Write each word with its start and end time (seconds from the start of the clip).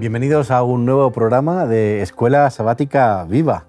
Bienvenidos 0.00 0.50
a 0.50 0.62
un 0.62 0.86
nuevo 0.86 1.12
programa 1.12 1.66
de 1.66 2.00
Escuela 2.00 2.48
Sabática 2.48 3.26
Viva. 3.28 3.66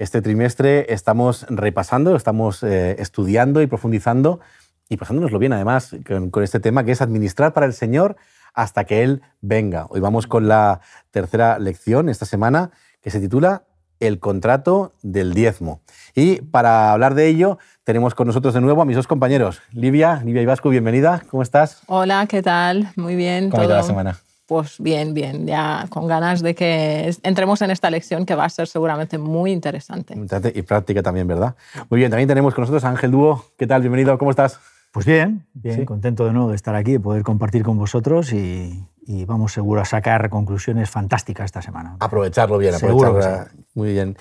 Este 0.00 0.20
trimestre 0.20 0.92
estamos 0.92 1.46
repasando, 1.48 2.16
estamos 2.16 2.64
eh, 2.64 2.96
estudiando 2.98 3.62
y 3.62 3.68
profundizando 3.68 4.40
y 4.88 4.96
pasándonoslo 4.96 5.38
bien 5.38 5.52
además 5.52 5.94
con, 6.04 6.30
con, 6.30 6.42
este 6.42 6.58
tema 6.58 6.82
que 6.82 6.90
es 6.90 7.00
administrar 7.00 7.52
para 7.52 7.66
el 7.66 7.72
Señor 7.72 8.16
hasta 8.52 8.82
que 8.82 9.04
Él 9.04 9.22
venga. 9.42 9.86
Hoy 9.90 10.00
vamos 10.00 10.26
con 10.26 10.48
la 10.48 10.80
tercera 11.12 11.60
lección 11.60 12.08
esta 12.08 12.26
semana 12.26 12.72
que 13.00 13.12
se 13.12 13.20
titula 13.20 13.62
El 14.00 14.18
contrato 14.18 14.94
del 15.02 15.34
diezmo. 15.34 15.82
Y 16.16 16.40
para 16.40 16.90
hablar 16.90 17.14
de 17.14 17.28
ello 17.28 17.58
tenemos 17.84 18.16
con 18.16 18.26
nosotros 18.26 18.54
de 18.54 18.60
nuevo 18.60 18.82
a 18.82 18.86
mis 18.86 18.96
dos 18.96 19.06
compañeros. 19.06 19.62
Livia, 19.70 20.20
Livia 20.24 20.42
Ibasco, 20.42 20.68
bienvenida. 20.68 21.22
¿Cómo 21.30 21.44
estás? 21.44 21.82
Hola, 21.86 22.26
¿qué 22.26 22.42
tal? 22.42 22.90
Muy 22.96 23.14
bien. 23.14 23.50
¿Cómo 23.50 23.62
todo. 23.62 23.76
la 23.76 23.84
semana? 23.84 24.18
Pues 24.50 24.80
bien, 24.80 25.14
bien, 25.14 25.46
ya 25.46 25.86
con 25.90 26.08
ganas 26.08 26.42
de 26.42 26.56
que 26.56 27.14
entremos 27.22 27.62
en 27.62 27.70
esta 27.70 27.88
lección 27.88 28.26
que 28.26 28.34
va 28.34 28.46
a 28.46 28.48
ser 28.48 28.66
seguramente 28.66 29.16
muy 29.16 29.52
interesante. 29.52 30.16
Y 30.52 30.62
práctica 30.62 31.04
también, 31.04 31.28
¿verdad? 31.28 31.54
Muy 31.88 32.00
bien, 32.00 32.10
también 32.10 32.26
tenemos 32.26 32.52
con 32.52 32.62
nosotros 32.62 32.82
a 32.82 32.88
Ángel 32.88 33.12
Dúo. 33.12 33.44
¿Qué 33.56 33.68
tal? 33.68 33.80
Bienvenido, 33.80 34.18
¿cómo 34.18 34.32
estás? 34.32 34.58
Pues 34.90 35.06
bien, 35.06 35.46
bien, 35.54 35.76
¿Sí? 35.76 35.84
contento 35.84 36.26
de 36.26 36.32
nuevo 36.32 36.50
de 36.50 36.56
estar 36.56 36.74
aquí, 36.74 36.94
de 36.94 36.98
poder 36.98 37.22
compartir 37.22 37.62
con 37.62 37.78
vosotros 37.78 38.32
y, 38.32 38.84
y, 39.06 39.24
vamos 39.24 39.52
seguro 39.52 39.82
a 39.82 39.84
sacar 39.84 40.28
conclusiones 40.30 40.90
fantásticas 40.90 41.44
esta 41.44 41.62
semana. 41.62 41.96
Aprovecharlo 42.00 42.58
bien, 42.58 42.74
Seguro 42.74 43.10
aprovecharlo 43.10 43.44
que 43.44 43.64
muy 43.74 43.92
bien. 43.92 44.16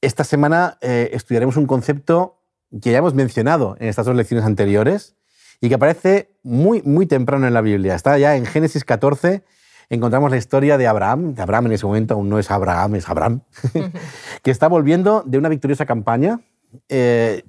Esta 0.00 0.24
semana 0.24 0.78
eh, 0.80 1.10
estudiaremos 1.12 1.58
un 1.58 1.66
concepto 1.66 2.38
que 2.80 2.90
ya 2.90 2.96
hemos 2.96 3.12
mencionado 3.12 3.76
en 3.80 3.88
estas 3.90 4.06
dos 4.06 4.16
lecciones 4.16 4.46
anteriores 4.46 5.14
y 5.62 5.68
que 5.68 5.76
aparece 5.76 6.34
muy, 6.42 6.82
muy 6.82 7.06
temprano 7.06 7.46
en 7.46 7.54
la 7.54 7.60
Biblia. 7.60 7.94
Está 7.94 8.18
ya 8.18 8.36
en 8.36 8.44
Génesis 8.44 8.84
14, 8.84 9.44
encontramos 9.88 10.28
la 10.32 10.36
historia 10.36 10.76
de 10.76 10.88
Abraham, 10.88 11.34
de 11.34 11.42
Abraham 11.42 11.66
en 11.66 11.72
ese 11.72 11.86
momento 11.86 12.14
aún 12.14 12.28
no 12.28 12.40
es 12.40 12.50
Abraham, 12.50 12.96
es 12.96 13.08
Abraham, 13.08 13.42
que 14.42 14.50
está 14.50 14.66
volviendo 14.66 15.22
de 15.24 15.38
una 15.38 15.48
victoriosa 15.48 15.86
campaña. 15.86 16.40
Eh, 16.88 17.44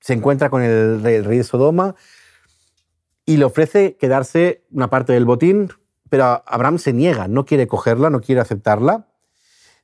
se 0.00 0.12
encuentra 0.14 0.50
con 0.50 0.62
el 0.62 1.00
rey, 1.00 1.14
el 1.14 1.24
rey, 1.24 1.38
de 1.38 1.44
Sodoma 1.44 1.94
y 3.24 3.36
le 3.36 3.44
ofrece 3.44 3.96
quedarse 3.96 4.64
una 4.72 4.90
parte 4.90 5.12
del 5.12 5.24
botín, 5.24 5.70
pero 6.10 6.42
Abraham 6.44 6.78
se 6.78 6.92
niega, 6.92 7.28
no 7.28 7.44
quiere 7.44 7.68
cogerla, 7.68 8.10
no 8.10 8.20
quiere 8.20 8.40
aceptarla, 8.40 9.06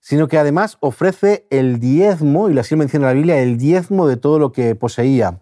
sino 0.01 0.27
que 0.27 0.39
además 0.39 0.77
ofrece 0.81 1.47
el 1.51 1.79
diezmo, 1.79 2.51
y 2.51 2.59
así 2.59 2.75
menciona 2.75 3.07
la 3.07 3.13
Biblia, 3.13 3.39
el 3.39 3.59
diezmo 3.59 4.09
de 4.09 4.17
todo 4.17 4.41
lo 4.41 4.51
que 4.51 4.75
poseía. 4.75 5.41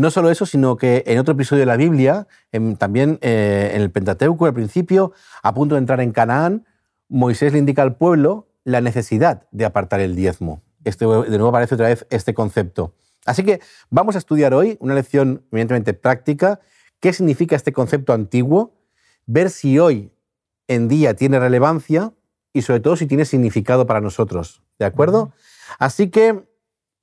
No 0.00 0.10
solo 0.10 0.30
eso, 0.30 0.46
sino 0.46 0.78
que 0.78 1.04
en 1.06 1.18
otro 1.18 1.34
episodio 1.34 1.60
de 1.60 1.66
la 1.66 1.76
Biblia, 1.76 2.26
en, 2.52 2.76
también 2.76 3.18
eh, 3.20 3.72
en 3.74 3.82
el 3.82 3.90
Pentateuco, 3.90 4.46
al 4.46 4.54
principio, 4.54 5.12
a 5.42 5.52
punto 5.52 5.74
de 5.74 5.80
entrar 5.80 6.00
en 6.00 6.12
Canaán, 6.12 6.66
Moisés 7.10 7.52
le 7.52 7.58
indica 7.58 7.82
al 7.82 7.96
pueblo 7.96 8.48
la 8.64 8.80
necesidad 8.80 9.46
de 9.50 9.66
apartar 9.66 10.00
el 10.00 10.16
diezmo. 10.16 10.62
Este, 10.84 11.04
de 11.04 11.28
nuevo 11.28 11.48
aparece 11.48 11.74
otra 11.74 11.88
vez 11.88 12.06
este 12.08 12.32
concepto. 12.32 12.94
Así 13.26 13.44
que 13.44 13.60
vamos 13.90 14.14
a 14.14 14.18
estudiar 14.18 14.54
hoy 14.54 14.78
una 14.80 14.94
lección 14.94 15.44
evidentemente 15.52 15.92
práctica, 15.92 16.60
qué 17.00 17.12
significa 17.12 17.54
este 17.54 17.74
concepto 17.74 18.14
antiguo, 18.14 18.72
ver 19.26 19.50
si 19.50 19.78
hoy 19.78 20.14
en 20.66 20.88
día 20.88 21.12
tiene 21.12 21.38
relevancia 21.38 22.14
y 22.54 22.62
sobre 22.62 22.80
todo 22.80 22.96
si 22.96 23.04
tiene 23.04 23.26
significado 23.26 23.86
para 23.86 24.00
nosotros. 24.00 24.62
¿De 24.78 24.86
acuerdo? 24.86 25.34
Así 25.78 26.08
que 26.08 26.48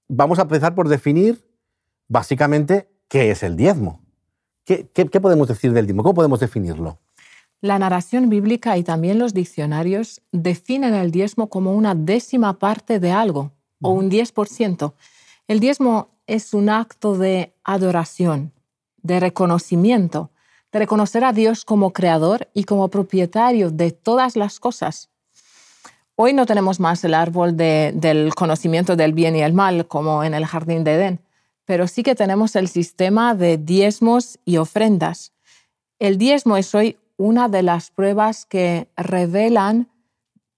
vamos 0.08 0.40
a 0.40 0.44
empezar 0.44 0.74
por 0.74 0.90
definir 0.90 1.47
básicamente 2.08 2.90
qué 3.08 3.32
es 3.32 3.44
el 3.44 3.56
diezmo. 3.56 4.02
¿Qué, 4.66 4.90
qué, 4.94 5.08
qué 5.08 5.22
podemos 5.22 5.48
decir 5.48 5.72
del 5.74 5.86
diezmo? 5.86 6.04
¿Cómo 6.04 6.16
podemos 6.16 6.40
definirlo? 6.40 7.00
La 7.62 7.80
narración 7.80 8.30
bíblica 8.30 8.78
y 8.78 8.84
también 8.84 9.18
los 9.18 9.34
diccionarios 9.34 10.22
definen 10.32 10.94
el 10.94 11.12
diezmo 11.12 11.50
como 11.50 11.74
una 11.74 11.96
décima 11.96 12.60
parte 12.60 13.00
de 13.00 13.12
algo 13.12 13.52
o 13.82 13.92
un 13.92 14.12
10%. 14.12 14.94
El 15.48 15.60
diezmo 15.60 16.10
es 16.28 16.54
un 16.54 16.70
acto 16.70 17.18
de 17.18 17.54
adoración, 17.64 18.52
de 19.02 19.20
reconocimiento, 19.20 20.30
de 20.72 20.80
reconocer 20.80 21.24
a 21.24 21.34
Dios 21.34 21.66
como 21.66 21.94
creador 21.94 22.50
y 22.54 22.66
como 22.66 22.90
propietario 22.90 23.72
de 23.72 23.92
todas 23.92 24.36
las 24.36 24.60
cosas. 24.60 25.10
Hoy 26.16 26.34
no 26.34 26.46
tenemos 26.46 26.80
más 26.80 27.04
el 27.04 27.14
árbol 27.14 27.56
de, 27.56 27.94
del 27.96 28.36
conocimiento 28.36 28.96
del 28.96 29.14
bien 29.14 29.36
y 29.36 29.42
el 29.42 29.54
mal 29.54 29.88
como 29.88 30.24
en 30.24 30.34
el 30.34 30.46
jardín 30.46 30.84
de 30.84 30.96
Edén, 30.96 31.20
pero 31.68 31.86
sí 31.88 32.02
que 32.02 32.16
tenemos 32.16 32.56
el 32.56 32.70
sistema 32.70 33.36
de 33.36 33.58
diezmos 33.58 34.40
y 34.46 34.56
ofrendas. 34.56 35.34
El 36.00 36.18
diezmo 36.18 36.56
es 36.56 36.74
hoy 36.74 36.98
una 37.18 37.50
de 37.50 37.62
las 37.62 37.92
pruebas 37.92 38.46
que 38.46 38.88
revelan 38.96 39.90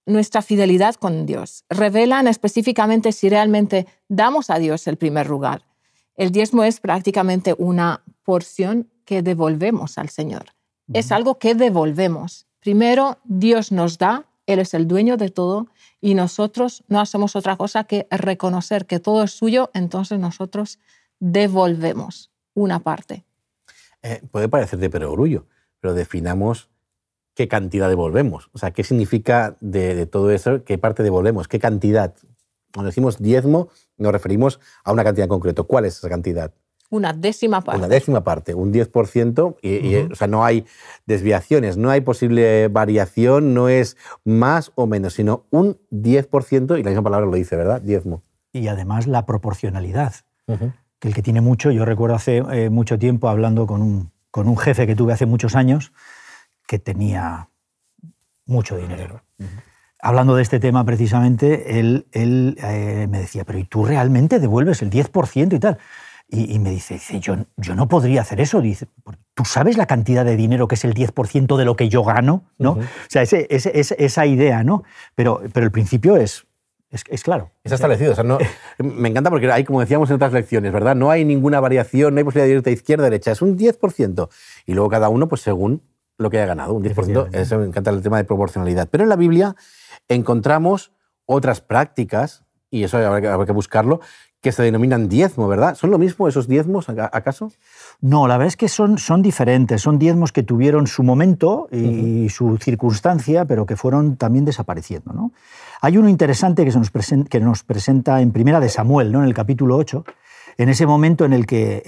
nuestra 0.06 0.40
fidelidad 0.40 0.94
con 0.94 1.26
Dios. 1.26 1.64
Revelan 1.68 2.28
específicamente 2.28 3.10
si 3.10 3.28
realmente 3.28 3.86
damos 4.08 4.50
a 4.50 4.60
Dios 4.60 4.86
el 4.86 4.96
primer 4.96 5.28
lugar. 5.28 5.66
El 6.14 6.30
diezmo 6.30 6.62
es 6.62 6.78
prácticamente 6.78 7.56
una 7.58 8.04
porción 8.22 8.88
que 9.04 9.22
devolvemos 9.22 9.98
al 9.98 10.10
Señor. 10.10 10.44
Uh 10.86 10.92
-huh. 10.92 10.98
Es 11.00 11.10
algo 11.10 11.38
que 11.38 11.56
devolvemos. 11.56 12.46
Primero, 12.60 13.18
Dios 13.24 13.72
nos 13.72 13.98
da, 13.98 14.26
Él 14.46 14.60
es 14.60 14.74
el 14.74 14.86
dueño 14.86 15.16
de 15.16 15.30
todo 15.30 15.66
y 16.00 16.14
nosotros 16.14 16.84
no 16.86 17.00
hacemos 17.00 17.34
otra 17.34 17.56
cosa 17.56 17.82
que 17.82 18.06
reconocer 18.10 18.86
que 18.86 19.00
todo 19.00 19.24
es 19.24 19.32
suyo, 19.32 19.70
entonces 19.74 20.20
nosotros 20.20 20.78
devolvemos 21.20 22.30
una 22.54 22.80
parte. 22.80 23.24
Eh, 24.02 24.22
puede 24.30 24.48
parecer 24.48 24.78
de 24.78 24.90
perogrullo, 24.90 25.46
pero 25.80 25.94
definamos 25.94 26.70
qué 27.34 27.48
cantidad 27.48 27.88
devolvemos. 27.88 28.50
O 28.52 28.58
sea, 28.58 28.72
qué 28.72 28.82
significa 28.82 29.56
de, 29.60 29.94
de, 29.94 30.06
todo 30.06 30.30
eso, 30.30 30.64
qué 30.64 30.78
parte 30.78 31.02
devolvemos, 31.02 31.48
qué 31.48 31.58
cantidad. 31.58 32.14
Cuando 32.72 32.88
decimos 32.88 33.18
diezmo, 33.18 33.68
nos 33.96 34.12
referimos 34.12 34.60
a 34.84 34.92
una 34.92 35.04
cantidad 35.04 35.24
en 35.24 35.30
concreto. 35.30 35.64
¿Cuál 35.64 35.84
es 35.84 35.98
esa 35.98 36.08
cantidad? 36.08 36.52
Una 36.90 37.12
décima 37.12 37.60
parte. 37.60 37.78
Una 37.78 37.88
décima 37.88 38.24
parte, 38.24 38.52
un 38.52 38.72
10%, 38.72 39.56
y, 39.62 39.76
uh 39.76 39.80
-huh. 39.80 40.08
y, 40.08 40.12
o 40.12 40.14
sea, 40.16 40.26
no 40.26 40.44
hay 40.44 40.66
desviaciones, 41.06 41.76
no 41.76 41.88
hay 41.90 42.00
posible 42.00 42.66
variación, 42.66 43.54
no 43.54 43.68
es 43.68 43.96
más 44.24 44.72
o 44.74 44.88
menos, 44.88 45.14
sino 45.14 45.44
un 45.50 45.78
10%, 45.92 46.78
y 46.78 46.82
la 46.82 46.90
misma 46.90 47.04
palabra 47.04 47.26
lo 47.26 47.36
dice, 47.36 47.54
¿verdad? 47.54 47.80
Diezmo. 47.80 48.22
Y 48.52 48.66
además 48.66 49.06
la 49.06 49.24
proporcionalidad, 49.24 50.14
uh 50.48 50.54
-huh. 50.54 50.72
Que 51.00 51.08
el 51.08 51.14
que 51.14 51.22
tiene 51.22 51.40
mucho, 51.40 51.70
yo 51.70 51.84
recuerdo 51.84 52.14
hace 52.14 52.38
eh, 52.52 52.70
mucho 52.70 52.98
tiempo 52.98 53.28
hablando 53.28 53.66
con 53.66 53.82
un, 53.82 54.12
con 54.30 54.48
un 54.48 54.56
jefe 54.56 54.86
que 54.86 54.94
tuve 54.94 55.14
hace 55.14 55.26
muchos 55.26 55.56
años, 55.56 55.92
que 56.66 56.78
tenía 56.78 57.48
mucho 58.46 58.76
dinero. 58.76 59.22
Uh 59.38 59.44
-huh. 59.44 59.48
Hablando 60.02 60.36
de 60.36 60.42
este 60.42 60.60
tema 60.60 60.84
precisamente, 60.84 61.78
él, 61.78 62.06
él 62.12 62.56
eh, 62.62 63.06
me 63.10 63.20
decía, 63.20 63.44
pero 63.44 63.58
¿y 63.58 63.64
tú 63.64 63.84
realmente 63.84 64.38
devuelves 64.38 64.82
el 64.82 64.90
10% 64.90 65.54
y 65.54 65.58
tal? 65.58 65.78
Y, 66.28 66.54
y 66.54 66.58
me 66.58 66.70
dice, 66.70 66.94
dice 66.94 67.18
yo, 67.18 67.36
yo, 67.56 67.74
no 67.74 67.88
podría 67.88 68.20
hacer 68.20 68.40
eso. 68.40 68.60
Dice, 68.60 68.86
¿tú 69.34 69.44
sabes 69.44 69.76
la 69.76 69.86
cantidad 69.86 70.24
de 70.24 70.36
dinero 70.36 70.68
que 70.68 70.76
es 70.76 70.84
el 70.84 70.94
10% 70.94 71.56
de 71.56 71.64
lo 71.64 71.76
que 71.76 71.88
yo 71.88 72.04
gano? 72.04 72.44
¿no? 72.58 72.72
Uh 72.72 72.76
-huh. 72.76 72.84
O 72.84 73.08
sea, 73.08 73.22
ese, 73.22 73.46
ese, 73.50 73.96
esa 73.98 74.26
idea, 74.26 74.62
¿no? 74.64 74.84
Pero, 75.14 75.42
pero 75.52 75.66
el 75.66 75.72
principio 75.72 76.16
es, 76.16 76.46
es, 76.90 77.04
es, 77.08 77.22
claro. 77.22 77.50
Está 77.62 77.76
establecido. 77.76 78.12
O 78.12 78.14
sea, 78.14 78.24
no, 78.24 78.38
me 78.78 79.08
encanta 79.08 79.30
porque 79.30 79.50
hay, 79.50 79.64
como 79.64 79.80
decíamos 79.80 80.10
en 80.10 80.16
otras 80.16 80.32
lecciones, 80.32 80.72
¿verdad? 80.72 80.96
No 80.96 81.10
hay 81.10 81.24
ninguna 81.24 81.60
variación, 81.60 82.14
no 82.14 82.18
hay 82.18 82.24
posibilidad 82.24 82.48
de 82.48 82.54
irte 82.56 82.70
a 82.70 82.72
izquierda, 82.72 83.04
derecha. 83.04 83.32
Es 83.32 83.42
un 83.42 83.56
10%. 83.56 84.28
Y 84.66 84.74
luego 84.74 84.90
cada 84.90 85.08
uno, 85.08 85.28
pues 85.28 85.40
según 85.40 85.82
lo 86.18 86.30
que 86.30 86.38
haya 86.38 86.46
ganado, 86.46 86.74
un 86.74 86.84
10%. 86.84 87.34
Eso 87.34 87.58
me 87.58 87.66
encanta 87.66 87.90
el 87.90 88.02
tema 88.02 88.18
de 88.18 88.24
proporcionalidad. 88.24 88.88
Pero 88.90 89.04
en 89.04 89.08
la 89.08 89.16
Biblia 89.16 89.56
encontramos 90.08 90.92
otras 91.24 91.60
prácticas, 91.60 92.44
y 92.70 92.84
eso 92.84 92.98
habrá 92.98 93.46
que 93.46 93.52
buscarlo, 93.52 94.00
que 94.40 94.52
se 94.52 94.62
denominan 94.62 95.08
diezmo, 95.08 95.48
¿verdad? 95.48 95.74
¿Son 95.74 95.90
lo 95.90 95.98
mismo 95.98 96.26
esos 96.26 96.48
diezmos, 96.48 96.88
acaso? 96.88 97.52
No, 98.00 98.26
la 98.26 98.38
verdad 98.38 98.48
es 98.48 98.56
que 98.56 98.68
son, 98.68 98.96
son 98.96 99.20
diferentes. 99.20 99.82
Son 99.82 99.98
diezmos 99.98 100.32
que 100.32 100.42
tuvieron 100.42 100.86
su 100.86 101.02
momento 101.02 101.68
y, 101.70 101.76
uh 101.76 102.26
-huh. 102.26 102.28
su 102.30 102.56
circunstancia, 102.56 103.44
pero 103.44 103.66
que 103.66 103.76
fueron 103.76 104.16
también 104.16 104.46
desapareciendo. 104.46 105.12
¿no? 105.12 105.32
Hay 105.82 105.96
uno 105.96 106.08
interesante 106.08 106.64
que, 106.64 106.72
se 106.72 106.78
nos 107.40 107.62
presenta, 107.64 108.20
en 108.20 108.32
Primera 108.32 108.60
de 108.60 108.68
Samuel, 108.68 109.12
¿no? 109.12 109.20
en 109.22 109.26
el 109.26 109.34
capítulo 109.34 109.76
8, 109.76 110.04
en 110.58 110.68
ese 110.68 110.86
momento 110.86 111.24
en 111.24 111.32
el, 111.32 111.46
que, 111.46 111.82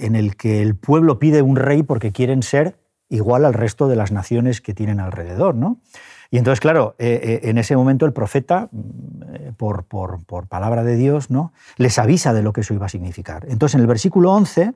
el 0.61 0.75
pueblo 0.75 1.19
pide 1.19 1.43
un 1.43 1.55
rey 1.55 1.83
porque 1.83 2.11
quieren 2.11 2.41
ser 2.41 2.79
igual 3.09 3.45
al 3.45 3.53
resto 3.53 3.87
de 3.87 3.95
las 3.95 4.11
naciones 4.11 4.61
que 4.61 4.73
tienen 4.73 4.99
alrededor. 4.99 5.53
¿no? 5.53 5.79
Y 6.31 6.39
entonces, 6.39 6.59
claro, 6.59 6.95
eh, 6.97 7.19
eh, 7.43 7.49
en 7.49 7.59
ese 7.59 7.75
momento 7.75 8.07
el 8.07 8.13
profeta, 8.13 8.69
eh, 9.33 9.51
por, 9.55 9.85
por, 9.85 10.25
por, 10.25 10.47
palabra 10.47 10.83
de 10.83 10.95
Dios, 10.95 11.29
¿no? 11.29 11.53
les 11.77 11.99
avisa 11.99 12.33
de 12.33 12.41
lo 12.41 12.51
que 12.51 12.61
eso 12.61 12.73
iba 12.73 12.87
a 12.87 12.89
significar. 12.89 13.45
Entonces, 13.47 13.75
en 13.75 13.81
el 13.81 13.87
versículo 13.87 14.31
11, 14.31 14.73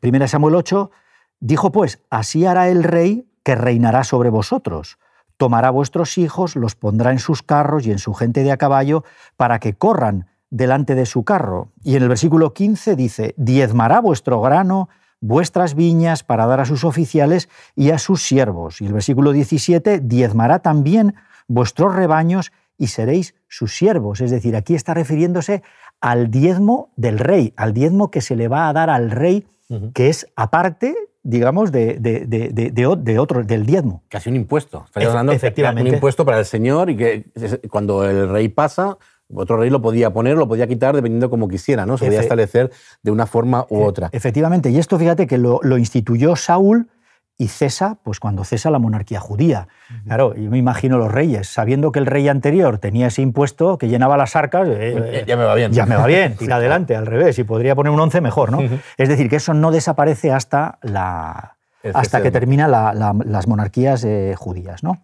1 0.00 0.28
Samuel 0.28 0.54
8, 0.54 0.92
dijo 1.40 1.72
pues, 1.72 2.00
así 2.08 2.46
hará 2.46 2.68
el 2.68 2.84
rey 2.84 3.26
que 3.42 3.56
reinará 3.56 4.04
sobre 4.04 4.30
vosotros. 4.30 4.98
Tomará 5.36 5.70
vuestros 5.70 6.18
hijos, 6.18 6.56
los 6.56 6.74
pondrá 6.74 7.12
en 7.12 7.18
sus 7.18 7.42
carros 7.42 7.86
y 7.86 7.90
en 7.90 7.98
su 7.98 8.14
gente 8.14 8.42
de 8.42 8.52
a 8.52 8.56
caballo, 8.56 9.04
para 9.36 9.58
que 9.58 9.74
corran 9.74 10.26
delante 10.50 10.94
de 10.94 11.06
su 11.06 11.24
carro. 11.24 11.72
Y 11.82 11.96
en 11.96 12.02
el 12.02 12.08
versículo 12.08 12.54
15 12.54 12.94
dice, 12.96 13.34
diezmará 13.36 14.00
vuestro 14.00 14.40
grano, 14.40 14.88
vuestras 15.20 15.74
viñas 15.74 16.22
para 16.22 16.46
dar 16.46 16.60
a 16.60 16.64
sus 16.64 16.84
oficiales 16.84 17.48
y 17.74 17.90
a 17.90 17.98
sus 17.98 18.22
siervos. 18.22 18.80
Y 18.80 18.86
el 18.86 18.92
versículo 18.92 19.32
17, 19.32 20.00
diezmará 20.00 20.58
también 20.60 21.14
vuestros 21.48 21.94
rebaños 21.94 22.52
y 22.78 22.88
seréis 22.88 23.34
sus 23.48 23.76
siervos. 23.76 24.20
Es 24.20 24.30
decir, 24.30 24.54
aquí 24.54 24.74
está 24.74 24.94
refiriéndose 24.94 25.62
al 26.00 26.30
diezmo 26.30 26.90
del 26.96 27.18
rey, 27.18 27.54
al 27.56 27.72
diezmo 27.72 28.10
que 28.10 28.20
se 28.20 28.36
le 28.36 28.48
va 28.48 28.68
a 28.68 28.72
dar 28.72 28.90
al 28.90 29.10
rey, 29.10 29.46
que 29.94 30.08
es 30.08 30.26
aparte 30.36 30.94
digamos, 31.24 31.72
de, 31.72 31.98
de, 31.98 33.18
otro, 33.18 33.42
del 33.42 33.66
diezmo. 33.66 34.02
Casi 34.08 34.28
un 34.28 34.36
impuesto. 34.36 34.84
Estaría 34.84 35.08
hablando 35.08 35.32
efectivamente. 35.32 35.88
un 35.88 35.94
impuesto 35.96 36.24
para 36.24 36.38
el 36.38 36.44
señor 36.44 36.90
y 36.90 36.96
que 36.96 37.24
cuando 37.70 38.08
el 38.08 38.28
rey 38.28 38.48
pasa, 38.48 38.98
otro 39.32 39.56
rey 39.56 39.70
lo 39.70 39.80
podía 39.80 40.12
poner, 40.12 40.36
lo 40.36 40.46
podía 40.46 40.66
quitar 40.66 40.94
dependiendo 40.94 41.30
como 41.30 41.48
quisiera, 41.48 41.86
¿no? 41.86 41.96
Se 41.96 42.04
podía 42.04 42.20
establecer 42.20 42.70
de 43.02 43.10
una 43.10 43.26
forma 43.26 43.66
u 43.70 43.80
e, 43.80 43.84
otra. 43.84 44.10
Efectivamente, 44.12 44.70
y 44.70 44.78
esto 44.78 44.98
fíjate 44.98 45.26
que 45.26 45.38
lo, 45.38 45.60
instituyó 45.78 46.36
Saúl 46.36 46.88
y 47.36 47.48
cesa, 47.48 47.98
pues 48.02 48.20
cuando 48.20 48.44
cesa 48.44 48.70
la 48.70 48.78
monarquía 48.78 49.18
judía. 49.18 49.66
Claro, 50.04 50.34
yo 50.34 50.50
me 50.50 50.58
imagino 50.58 50.98
los 50.98 51.10
reyes, 51.10 51.48
sabiendo 51.48 51.90
que 51.90 51.98
el 51.98 52.06
rey 52.06 52.28
anterior 52.28 52.78
tenía 52.78 53.08
ese 53.08 53.22
impuesto 53.22 53.76
que 53.76 53.88
llenaba 53.88 54.16
las 54.16 54.36
arcas. 54.36 54.68
Eh, 54.70 55.24
ya 55.26 55.36
me 55.36 55.44
va 55.44 55.54
bien. 55.54 55.72
Ya 55.72 55.84
me 55.86 55.96
va 55.96 56.06
bien, 56.06 56.36
tira 56.38 56.56
adelante, 56.56 56.94
al 56.94 57.06
revés, 57.06 57.38
y 57.38 57.44
podría 57.44 57.74
poner 57.74 57.92
un 57.92 58.00
11 58.00 58.20
mejor, 58.20 58.52
¿no? 58.52 58.60
Es 58.96 59.08
decir, 59.08 59.28
que 59.28 59.36
eso 59.36 59.52
no 59.52 59.72
desaparece 59.72 60.30
hasta, 60.30 60.78
la, 60.82 61.56
hasta 61.92 62.22
que 62.22 62.30
termina 62.30 62.68
las 62.68 63.48
monarquías 63.48 64.04
eh, 64.04 64.34
judías, 64.36 64.84
¿no? 64.84 65.02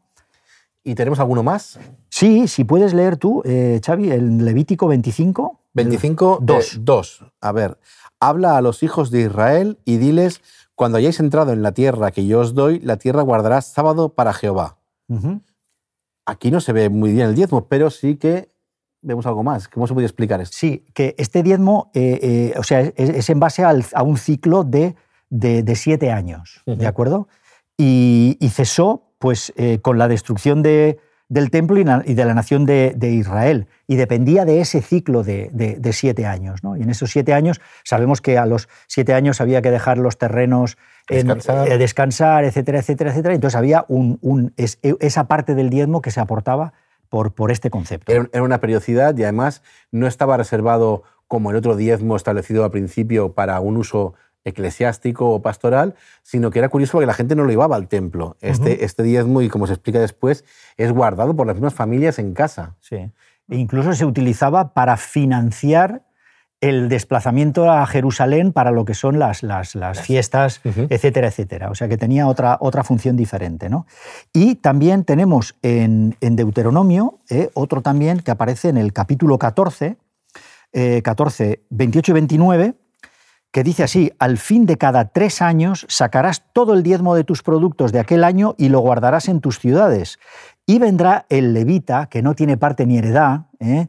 ¿Y 0.83 0.95
tenemos 0.95 1.21
alguno 1.21 1.43
más? 1.43 1.79
Sí, 2.09 2.49
si 2.49 2.65
puedes 2.65 2.95
leer 2.95 3.17
tú, 3.17 3.43
eh, 3.45 3.81
Xavi, 3.85 4.11
el 4.11 4.45
Levítico 4.45 4.89
25. 4.89 5.61
25, 5.75 6.39
2. 6.43 6.79
2. 6.81 7.25
A 7.41 7.53
ver, 7.53 7.77
habla 8.19 8.57
a 8.57 8.63
los 8.63 8.83
hijos 8.83 9.11
de 9.11 9.21
Israel 9.23 9.79
y 9.85 9.99
diles, 9.99 10.41
cuando 10.81 10.97
hayáis 10.97 11.21
entrado 11.21 11.53
en 11.53 11.61
la 11.61 11.73
tierra 11.73 12.11
que 12.11 12.25
yo 12.25 12.41
os 12.41 12.55
doy, 12.55 12.81
la 12.81 12.97
tierra 12.97 13.21
guardará 13.21 13.61
sábado 13.61 14.15
para 14.15 14.33
Jehová. 14.33 14.79
Aquí 16.25 16.51
no 16.51 16.59
se 16.61 16.73
ve 16.73 16.89
muy 16.89 17.13
bien 17.13 17.29
el 17.29 17.35
diezmo, 17.35 17.69
pero 17.69 17.91
sí 17.91 18.17
que 18.17 18.49
vemos 19.03 19.27
algo 19.27 19.43
más. 19.43 19.69
¿Cómo 19.69 19.87
se 19.87 19.93
puede 19.93 20.07
explicar 20.07 20.41
esto? 20.41 20.57
Sí, 20.57 20.87
que 20.95 21.15
este 21.19 21.43
diezmo 21.43 21.91
eh, 21.93 22.19
eh, 22.23 22.55
o 22.59 22.63
sea, 22.63 22.81
es, 22.81 23.29
en 23.29 23.39
base 23.39 23.63
a 23.63 24.03
un 24.03 24.17
ciclo 24.17 24.65
de, 24.65 24.97
de, 25.29 25.77
siete 25.77 26.13
años, 26.13 26.63
¿de 26.65 26.87
acuerdo? 26.87 27.29
Y, 27.77 28.39
y, 28.41 28.49
cesó 28.49 29.13
pues, 29.19 29.53
eh, 29.57 29.81
con 29.83 29.99
la 29.99 30.09
destrucción 30.09 30.63
de, 30.63 30.99
del 31.31 31.51
templo 31.51 31.79
y, 31.79 31.85
de 32.15 32.25
la 32.25 32.35
nación 32.35 32.67
de, 32.67 32.95
Israel. 33.01 33.69
Y 33.87 33.97
dependía 33.97 34.45
de 34.45 34.61
ese 34.61 34.83
ciclo 34.83 35.23
de, 35.23 35.81
siete 35.93 36.27
años. 36.27 36.63
¿no? 36.63 36.77
Y 36.77 36.83
en 36.83 36.91
esos 36.91 37.11
siete 37.11 37.33
años 37.33 37.61
sabemos 37.85 38.21
que 38.21 38.37
a 38.37 38.45
los 38.47 38.69
siete 38.89 39.15
años 39.15 39.41
había 39.41 39.63
que 39.63 39.71
dejar 39.71 39.97
los 39.97 40.19
terrenos 40.19 40.77
descansar, 41.09 41.69
en, 41.69 41.79
descansar 41.79 42.45
etcétera, 42.45 42.81
etcétera, 42.81 43.11
etcétera. 43.11 43.35
Entonces 43.35 43.57
había 43.57 43.85
un, 43.89 44.53
e, 44.57 44.67
esa 44.99 45.29
parte 45.29 45.55
del 45.55 45.71
diezmo 45.71 46.03
que 46.03 46.11
se 46.11 46.21
aportaba 46.21 46.73
por, 47.09 47.33
por 47.33 47.53
este 47.53 47.71
concepto. 47.71 48.13
Era 48.13 48.43
una 48.43 48.59
periodicidad 48.59 49.17
y 49.17 49.23
además 49.23 49.63
no 49.93 50.09
estaba 50.09 50.37
reservado 50.37 51.05
como 51.29 51.53
el 51.53 51.57
otro 51.57 51.77
diezmo 51.77 52.17
establecido 52.17 52.65
al 52.65 52.73
principio 52.73 53.35
para 53.35 53.61
un 53.61 53.77
uso 53.77 54.15
eclesiástico 54.45 55.31
o 55.31 55.43
pastoral, 55.43 55.95
sino 56.23 56.51
que 56.51 56.59
era 56.59 56.69
curioso 56.69 56.93
porque 56.93 57.07
la 57.07 57.15
gente 57.15 57.35
no 57.35 57.45
lo 57.45 57.51
llevaba 57.51 57.77
al 57.77 57.89
templo. 57.89 58.37
Este, 58.41 58.85
este 58.85 59.03
diezmo, 59.03 59.43
y 59.43 59.49
como 59.49 59.67
se 59.67 59.75
explica 59.75 60.01
después, 60.01 60.45
es 60.77 60.93
guardado 60.93 61.35
por 61.35 61.47
las 61.47 61.57
mismas 61.57 61.75
familias 61.75 62.19
en 62.19 62.33
casa. 62.35 62.77
Sí. 62.81 62.97
E 62.97 63.57
incluso 63.57 63.93
se 63.93 64.05
utilizaba 64.05 64.73
para 64.73 64.97
financiar 64.97 66.03
el 66.61 66.91
desplazamiento 66.91 67.71
a 67.71 67.87
Jerusalén 67.87 68.53
para 68.53 68.71
lo 68.71 68.85
que 68.85 68.93
son 68.95 69.19
las, 69.19 69.43
las, 69.43 69.73
fiestas, 70.03 70.61
etcétera, 70.65 71.29
etcétera. 71.29 71.71
O 71.71 71.75
sea 71.75 71.89
que 71.89 71.97
tenía 71.97 72.27
otra, 72.27 72.59
otra 72.61 72.85
función 72.85 73.17
diferente. 73.17 73.71
¿no? 73.71 73.87
Y 74.33 74.57
también 74.57 75.05
tenemos 75.05 75.57
en, 75.63 76.17
Deuteronomio 76.21 77.19
eh, 77.31 77.51
otro 77.55 77.81
también 77.81 78.21
que 78.21 78.31
aparece 78.31 78.69
en 78.69 78.77
el 78.77 78.93
capítulo 78.93 79.39
14, 79.39 79.97
14, 81.03 81.63
28 81.71 82.13
y 82.13 82.15
29, 82.15 82.75
que 83.53 83.65
dice 83.65 83.83
así, 83.83 84.13
al 84.19 84.39
fin 84.39 84.65
de 84.67 84.77
cada 84.77 85.07
tres 85.07 85.43
años 85.43 85.87
sacarás 85.89 86.45
todo 86.53 86.75
el 86.75 86.83
diezmo 86.83 87.15
de 87.15 87.25
tus 87.25 87.43
productos 87.43 87.93
de 87.93 87.99
aquel 87.99 88.25
año 88.25 88.55
y 88.59 88.69
lo 88.69 88.81
guardarás 88.81 89.29
en 89.29 89.41
tus 89.41 89.59
ciudades. 89.59 90.19
Y 90.67 90.79
vendrá 90.79 91.27
el 91.29 91.53
levita, 91.53 92.07
que 92.07 92.23
no 92.23 92.35
tiene 92.35 92.57
parte 92.57 92.87
ni 92.87 92.99
heredad, 92.99 93.47
¿eh? 93.59 93.89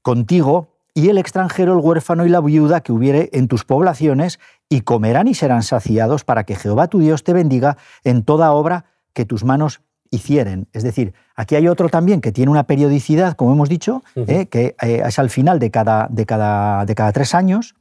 contigo, 0.00 0.68
y 0.94 1.08
el 1.08 1.18
extranjero, 1.18 1.72
el 1.72 1.78
huérfano 1.78 2.26
y 2.26 2.28
la 2.28 2.40
viuda 2.40 2.80
que 2.80 2.92
hubiere 2.92 3.30
en 3.32 3.48
tus 3.48 3.64
poblaciones, 3.64 4.38
y 4.68 4.80
comerán 4.80 5.28
y 5.28 5.34
serán 5.34 5.62
saciados 5.62 6.24
para 6.24 6.44
que 6.44 6.56
Jehová 6.56 6.88
tu 6.88 7.00
Dios 7.00 7.24
te 7.24 7.34
bendiga 7.34 7.76
en 8.04 8.22
toda 8.22 8.52
obra 8.52 8.86
que 9.12 9.26
tus 9.26 9.44
manos 9.44 9.82
hicieren. 10.10 10.68
Es 10.72 10.82
decir, 10.82 11.12
aquí 11.36 11.56
hay 11.56 11.68
otro 11.68 11.88
también 11.90 12.22
que 12.22 12.32
tiene 12.32 12.50
una 12.50 12.64
periodicidad, 12.64 13.34
como 13.34 13.52
hemos 13.52 13.68
dicho, 13.68 14.02
¿eh? 14.14 14.46
que 14.46 14.74
eh, 14.80 15.02
es 15.06 15.18
al 15.18 15.28
final 15.28 15.58
de 15.58 15.70
cada, 15.70 16.08
de 16.10 16.24
cada, 16.24 16.86
de 16.86 16.94
cada 16.94 17.12
tres 17.12 17.34
años, 17.34 17.74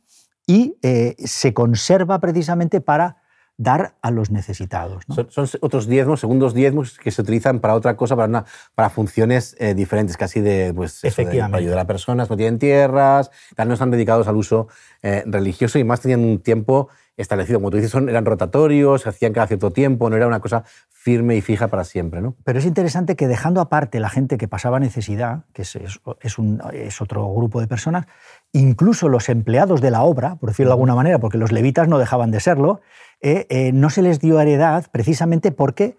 y 0.47 0.77
eh, 0.81 1.15
se 1.19 1.53
conserva 1.53 2.19
precisamente 2.19 2.81
para 2.81 3.17
dar 3.61 3.95
a 4.01 4.09
los 4.09 4.31
necesitados. 4.31 5.03
Son, 5.29 5.47
otros 5.61 5.87
diezmos, 5.87 6.19
segundos 6.19 6.55
diezmos 6.55 6.97
que 6.97 7.11
se 7.11 7.21
utilizan 7.21 7.59
para 7.59 7.75
otra 7.75 7.95
cosa, 7.95 8.15
para, 8.15 8.43
para 8.73 8.89
funciones 8.89 9.55
eh, 9.59 9.75
diferentes, 9.75 10.17
casi 10.17 10.41
de, 10.41 10.73
pues, 10.73 11.01
para 11.15 11.57
ayudar 11.57 11.77
a 11.77 11.85
personas 11.85 12.29
no 12.29 12.37
tienen 12.37 12.57
tierras, 12.57 13.29
tal, 13.55 13.67
no 13.67 13.75
están 13.75 13.91
dedicados 13.91 14.27
al 14.27 14.35
uso 14.35 14.67
eh, 15.03 15.23
religioso 15.27 15.77
y 15.77 15.83
más 15.83 16.01
tenían 16.01 16.21
un 16.21 16.39
tiempo 16.39 16.89
establecido. 17.17 17.59
Como 17.59 17.69
tú 17.69 17.77
dices, 17.77 17.91
son, 17.91 18.09
eran 18.09 18.25
rotatorios, 18.25 19.01
se 19.01 19.09
hacían 19.09 19.31
cada 19.31 19.45
cierto 19.45 19.71
tiempo, 19.71 20.09
no 20.09 20.15
era 20.15 20.25
una 20.25 20.39
cosa 20.39 20.63
firme 20.89 21.35
y 21.35 21.41
fija 21.41 21.67
para 21.67 21.83
siempre. 21.83 22.21
¿no? 22.21 22.35
Pero 22.43 22.57
es 22.59 22.65
interesante 22.65 23.15
que 23.15 23.27
dejando 23.27 23.61
aparte 23.61 23.99
la 23.99 24.09
gente 24.09 24.37
que 24.37 24.47
pasaba 24.47 24.79
necesidad, 24.79 25.45
que 25.53 25.61
es, 25.61 25.77
es, 26.21 26.39
un, 26.39 26.61
es 26.73 26.99
otro 27.01 27.31
grupo 27.31 27.61
de 27.61 27.67
personas, 27.67 28.07
incluso 28.53 29.09
los 29.09 29.29
empleados 29.29 29.81
de 29.81 29.91
la 29.91 30.03
obra, 30.03 30.35
por 30.35 30.49
decirlo 30.49 30.71
de 30.71 30.73
alguna 30.73 30.95
manera, 30.95 31.19
porque 31.19 31.37
los 31.37 31.51
levitas 31.51 31.87
no 31.87 31.97
dejaban 31.97 32.31
de 32.31 32.39
serlo, 32.39 32.81
eh, 33.21 33.45
eh, 33.49 33.71
no 33.71 33.89
se 33.89 34.01
les 34.01 34.19
dio 34.19 34.39
heredad 34.39 34.85
precisamente 34.91 35.51
porque 35.51 35.97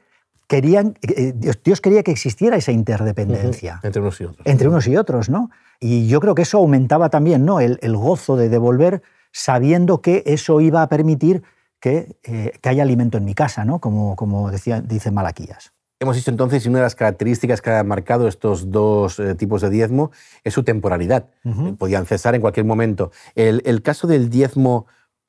querían, 0.49 0.99
eh, 1.03 1.33
Dios, 1.35 1.81
quería 1.81 2.03
que 2.03 2.11
existiera 2.11 2.57
esa 2.57 2.73
interdependencia. 2.73 3.81
Entre 3.83 4.01
unos 4.01 4.21
y 4.21 4.25
otros. 4.25 4.47
Entre 4.47 4.69
unos 4.69 4.87
y 4.87 4.97
otros, 4.97 5.29
¿no? 5.31 5.51
Y 5.81 6.09
yo 6.09 6.21
creo 6.21 6.35
que 6.35 6.43
eso 6.43 6.59
aumentaba 6.59 7.09
también 7.09 7.45
¿no? 7.45 7.61
el, 7.61 7.97
gozo 7.97 8.37
de 8.37 8.49
devolver 8.49 9.03
sabiendo 9.33 10.03
que 10.03 10.23
eso 10.27 10.61
iba 10.61 10.83
a 10.83 10.89
permitir 10.89 11.43
que, 11.81 12.17
que 12.23 12.69
haya 12.69 12.83
alimento 12.83 13.19
en 13.19 13.25
mi 13.25 13.35
casa, 13.35 13.65
¿no? 13.65 13.81
como, 13.81 14.15
como 14.15 14.51
decía, 14.51 14.81
dice 14.81 15.11
Malaquías. 15.11 15.73
Hemos 16.03 16.17
dicho 16.17 16.33
entonces, 16.33 16.67
y 16.67 16.69
una 16.69 16.79
de 16.79 16.83
las 16.83 16.97
características 16.97 17.63
que 17.63 17.71
han 17.71 17.87
marcado 17.87 18.27
estos 18.27 18.73
dos 18.73 19.21
eh, 19.21 19.37
tipos 19.37 19.63
de 19.63 19.71
diezmo 19.71 20.11
es 20.43 20.53
su 20.53 20.65
temporalidad. 20.65 21.29
Eh, 21.45 21.77
podían 21.79 22.07
cesar 22.07 22.35
en 22.35 22.41
cualquier 22.41 22.67
momento. 22.67 23.13
El, 23.37 23.83
caso 23.83 24.09
del 24.09 24.29
diezmo 24.29 24.87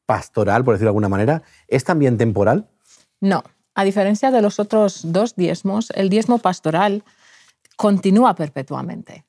pastoral, 0.08 0.64
por 0.64 0.74
decirlo 0.74 0.88
de 0.88 0.94
alguna 0.94 1.10
manera, 1.10 1.44
¿es 1.68 1.84
también 1.84 2.18
temporal? 2.18 2.72
No. 3.22 3.44
A 3.76 3.84
diferencia 3.84 4.32
de 4.32 4.42
los 4.42 4.60
otros 4.60 5.02
dos 5.04 5.36
diezmos, 5.36 5.92
el 5.92 6.10
diezmo 6.10 6.40
pastoral 6.40 7.04
continúa 7.76 8.34
perpetuamente. 8.34 9.26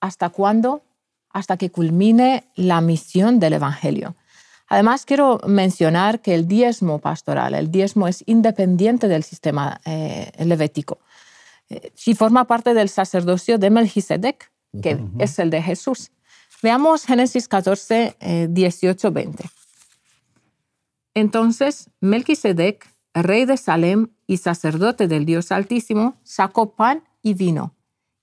¿Hasta 0.00 0.30
cuándo? 0.30 0.82
Hasta 1.28 1.58
que 1.58 1.70
culmine 1.70 2.48
la 2.54 2.80
misión 2.80 3.38
del 3.38 3.52
Evangelio. 3.52 4.16
Además, 4.68 5.04
quiero 5.04 5.40
mencionar 5.46 6.20
que 6.20 6.34
el 6.34 6.48
diezmo 6.48 6.98
pastoral, 6.98 7.54
el 7.54 7.70
diezmo 7.70 8.08
es 8.08 8.22
independiente 8.26 9.08
del 9.08 9.22
sistema 9.22 9.80
eh, 9.84 10.30
levético. 10.44 10.98
Eh, 11.68 11.92
si 11.94 12.14
forma 12.14 12.46
parte 12.46 12.74
del 12.74 12.88
sacerdocio 12.88 13.58
de 13.58 13.70
Melchizedek, 13.70 14.50
que 14.82 14.98
es 15.18 15.38
el 15.38 15.50
de 15.50 15.62
Jesús. 15.62 16.10
Veamos 16.62 17.06
Génesis 17.06 17.48
14, 17.48 18.48
18, 18.50 19.10
20. 19.10 19.44
Entonces, 21.14 21.88
Melchizedek, 22.00 22.86
rey 23.14 23.46
de 23.46 23.56
Salem 23.56 24.08
y 24.26 24.36
sacerdote 24.36 25.08
del 25.08 25.24
Dios 25.24 25.50
Altísimo, 25.50 26.16
sacó 26.24 26.74
pan 26.74 27.04
y 27.22 27.32
vino 27.32 27.76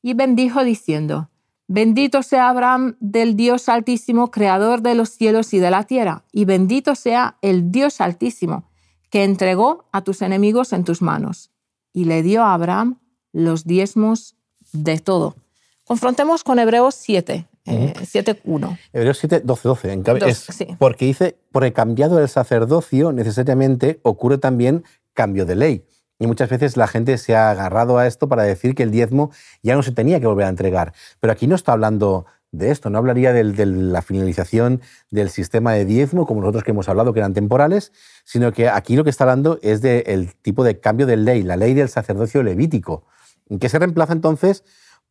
y 0.04 0.14
bendijo 0.14 0.64
diciendo, 0.64 1.30
Bendito 1.74 2.22
sea 2.22 2.50
Abraham 2.50 2.98
del 3.00 3.36
Dios 3.36 3.68
Altísimo, 3.68 4.30
creador 4.30 4.84
de 4.84 4.94
los 4.94 5.10
cielos 5.10 5.56
y 5.56 5.58
de 5.58 5.72
la 5.72 5.86
tierra, 5.86 6.24
y 6.32 6.46
bendito 6.46 6.94
sea 6.94 7.38
el 7.42 7.72
Dios 7.72 8.00
Altísimo, 8.00 8.70
que 9.10 9.24
entregó 9.24 9.86
a 9.92 10.02
tus 10.02 10.22
enemigos 10.22 10.72
en 10.72 10.84
tus 10.84 11.02
manos. 11.02 11.50
Y 11.92 12.06
le 12.06 12.22
dio 12.22 12.44
a 12.44 12.54
Abraham 12.54 13.00
los 13.32 13.66
diezmos 13.66 14.36
de 14.72 15.00
todo. 15.00 15.36
Confrontemos 15.84 16.44
con 16.44 16.60
Hebreos 16.60 16.94
7, 16.94 17.48
7.1. 17.66 18.72
Eh, 18.72 18.80
Hebreos 18.94 19.18
7, 19.18 19.42
12, 19.44 19.68
12. 19.68 20.76
Porque 20.78 21.06
dice, 21.06 21.40
por 21.52 21.66
el 21.66 21.74
cambiado 21.74 22.18
del 22.18 22.30
sacerdocio 22.30 23.12
necesariamente 23.12 24.00
ocurre 24.04 24.38
también 24.38 24.84
cambio 25.16 25.48
de 25.48 25.56
ley. 25.56 25.86
Y 26.24 26.28
muchas 26.28 26.50
veces 26.50 26.78
la 26.78 26.88
gente 26.88 27.18
se 27.18 27.36
ha 27.36 27.50
agarrado 27.50 27.98
a 27.98 28.08
esto 28.08 28.30
para 28.30 28.44
decir 28.44 28.76
que 28.76 28.84
el 28.84 28.92
diezmo 28.92 29.32
ya 29.62 29.76
no 29.76 29.84
se 29.84 29.92
tenía 29.92 30.22
que 30.22 30.26
volver 30.26 30.46
a 30.46 30.50
entregar. 30.50 30.94
Pero 31.20 31.34
aquí 31.34 31.48
no 31.48 31.56
está 31.56 31.74
hablando 31.74 32.26
de 32.54 32.72
esto, 32.72 32.90
no 32.90 32.98
hablaría 32.98 33.34
de 33.34 33.66
la 33.66 34.02
finalización 34.02 34.80
del 35.12 35.30
sistema 35.30 35.74
de 35.74 35.84
diezmo, 35.84 36.26
como 36.26 36.40
nosotros 36.40 36.64
que 36.64 36.72
hemos 36.72 36.88
hablado, 36.88 37.12
que 37.12 37.20
eran 37.20 37.34
temporales, 37.34 37.92
sino 38.24 38.54
que 38.54 38.70
aquí 38.70 38.96
lo 38.96 39.04
que 39.04 39.10
está 39.10 39.26
hablando 39.26 39.60
es 39.64 39.82
del 39.82 40.34
tipo 40.36 40.64
de 40.64 40.80
cambio 40.80 41.08
de 41.08 41.18
ley, 41.18 41.44
la 41.44 41.58
ley 41.58 41.74
del 41.74 41.90
sacerdocio 41.90 42.42
levítico, 42.42 43.06
que 43.60 43.68
se 43.68 43.78
reemplaza 43.78 44.14
entonces 44.14 44.64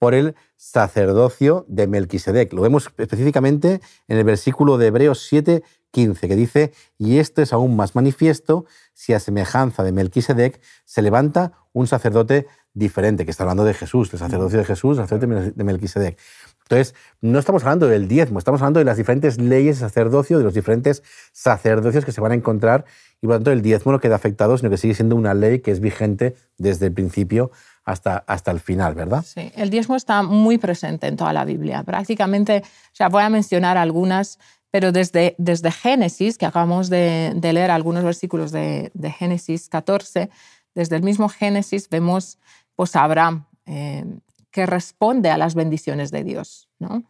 por 0.03 0.15
el 0.15 0.35
sacerdocio 0.57 1.65
de 1.69 1.87
Melquisedec. 1.87 2.53
Lo 2.55 2.63
vemos 2.63 2.91
específicamente 2.99 3.81
en 4.09 4.19
el 4.19 4.25
versículo 4.25 4.77
de 4.77 4.89
Hebreos 4.89 5.25
7, 5.29 5.63
15, 5.93 6.27
que 6.27 6.35
dice, 6.35 6.73
y 6.99 7.19
esto 7.19 7.41
es 7.41 7.53
aún 7.53 7.77
más 7.77 7.95
manifiesto 7.95 8.65
si 8.95 9.13
a 9.13 9.21
semejanza 9.21 9.85
de 9.85 9.93
Melquisedec 9.93 10.61
se 10.85 11.03
levanta 11.03 11.53
un 11.73 11.87
sacerdote 11.87 12.49
diferente, 12.75 13.25
que 13.25 13.31
está 13.31 13.45
hablando 13.45 13.63
de 13.65 13.75
Jesús, 13.75 14.11
del 14.11 14.19
sacerdocio 14.19 14.59
de 14.59 14.65
Jesús, 14.65 14.99
el 14.99 15.05
sacerdote 15.05 15.53
de 15.55 15.63
Melquisedec. 15.65 16.19
Entonces, 16.63 16.97
no 17.21 17.39
estamos 17.39 17.63
hablando 17.63 17.87
del 17.87 18.09
diezmo, 18.09 18.41
estamos 18.41 18.61
hablando 18.61 18.81
de 18.81 18.85
las 18.85 18.97
diferentes 18.97 19.41
leyes 19.41 19.79
de 19.79 19.87
sacerdocio, 19.87 20.39
de 20.39 20.43
los 20.43 20.55
diferentes 20.55 21.05
sacerdocios 21.31 22.05
que 22.05 22.11
se 22.11 22.21
van 22.21 22.33
a 22.33 22.35
encontrar, 22.35 22.87
y 23.21 23.27
por 23.29 23.35
lo 23.35 23.39
tanto 23.39 23.53
el 23.53 23.63
diezmo 23.63 23.93
no 23.93 24.01
queda 24.01 24.17
afectado, 24.17 24.59
sino 24.59 24.69
que 24.69 24.79
sigue 24.79 24.95
siendo 24.95 25.15
una 25.15 25.33
ley 25.33 25.61
que 25.61 25.71
es 25.71 25.79
vigente 25.79 26.35
desde 26.59 26.87
el 26.87 26.93
principio 26.93 27.53
hasta, 27.85 28.25
hasta 28.27 28.51
el 28.51 28.61
final, 28.61 28.95
¿verdad? 28.95 29.25
Sí, 29.27 29.53
el 29.57 29.71
diezmo 29.71 29.97
está 29.97 30.23
muy 30.23 30.59
presente 30.59 31.07
en 31.07 31.17
toda 31.17 31.33
la 31.33 31.45
Biblia. 31.45 31.83
Prácticamente, 31.83 32.63
o 32.65 32.95
sea, 32.95 33.09
voy 33.09 33.23
a 33.23 33.29
mencionar 33.29 33.77
algunas, 33.77 34.39
pero 34.71 34.93
desde, 34.93 35.35
desde 35.39 35.71
Génesis, 35.71 36.39
que 36.39 36.47
acabamos 36.47 36.89
de, 36.91 37.39
leer 37.41 37.71
algunos 37.71 38.05
versículos 38.05 38.53
de, 38.53 38.91
Génesis 39.19 39.69
14, 39.69 40.31
desde 40.75 40.97
el 40.97 41.03
mismo 41.03 41.29
Génesis 41.29 41.89
vemos 41.89 42.39
pues, 42.77 42.97
a 42.97 43.05
Abraham, 43.05 43.47
eh, 43.67 44.05
que 44.51 44.67
responde 44.67 45.31
a 45.31 45.39
las 45.39 45.55
bendiciones 45.55 46.11
de 46.11 46.25
Dios. 46.25 46.69
¿no? 46.79 47.03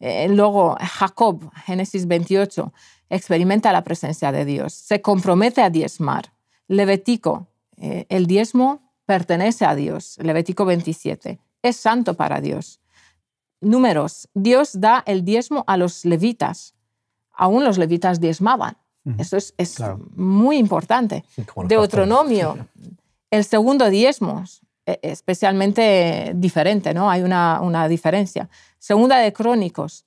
Eh, 0.00 0.28
luego, 0.28 0.76
Jacob, 0.80 1.50
Génesis 1.64 2.06
28, 2.06 2.72
experimenta 3.08 3.72
la 3.72 3.82
presencia 3.82 4.30
de 4.32 4.44
Dios, 4.44 4.74
se 4.74 5.00
compromete 5.00 5.62
a 5.62 5.70
diezmar. 5.70 6.32
Levítico, 6.68 7.48
eh, 7.78 8.04
el 8.10 8.26
diezmo 8.26 8.87
pertenece 9.08 9.64
a 9.64 9.74
Dios. 9.74 10.18
Levítico 10.20 10.66
27, 10.66 11.40
es 11.62 11.76
santo 11.78 12.12
para 12.12 12.42
Dios. 12.42 12.78
Números, 13.62 14.28
Dios 14.34 14.78
da 14.78 15.02
el 15.06 15.24
diezmo 15.24 15.64
a 15.66 15.78
los 15.78 16.04
levitas. 16.04 16.74
Aún 17.32 17.64
los 17.64 17.78
levitas 17.78 18.20
diezmaban. 18.20 18.76
Eso 19.16 19.38
es, 19.38 19.54
muy 20.14 20.58
importante. 20.58 21.24
Deuteronomio, 21.66 22.68
el 23.30 23.44
segundo 23.44 23.88
diezmo, 23.88 24.44
e, 24.84 24.98
especialmente 25.00 26.32
diferente, 26.34 26.92
¿no? 26.92 27.08
Hay 27.08 27.22
una, 27.22 27.62
una 27.62 27.88
diferencia. 27.88 28.50
Segunda 28.78 29.16
de 29.16 29.32
Crónicos, 29.32 30.04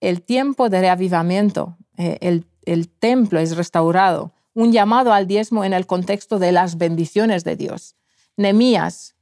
el 0.00 0.22
tiempo 0.22 0.70
de 0.70 0.80
reavivamiento, 0.80 1.76
eh, 1.98 2.16
el, 2.22 2.46
el, 2.64 2.88
templo 2.88 3.38
es 3.38 3.54
restaurado, 3.54 4.32
un 4.56 4.72
llamado 4.72 5.12
al 5.12 5.26
diezmo 5.26 5.64
en 5.64 5.74
el 5.74 5.86
contexto 5.86 6.38
de 6.38 6.50
las 6.50 6.78
bendiciones 6.78 7.44
de 7.44 7.56
Dios. 7.56 7.94
Nemías, 8.38 9.14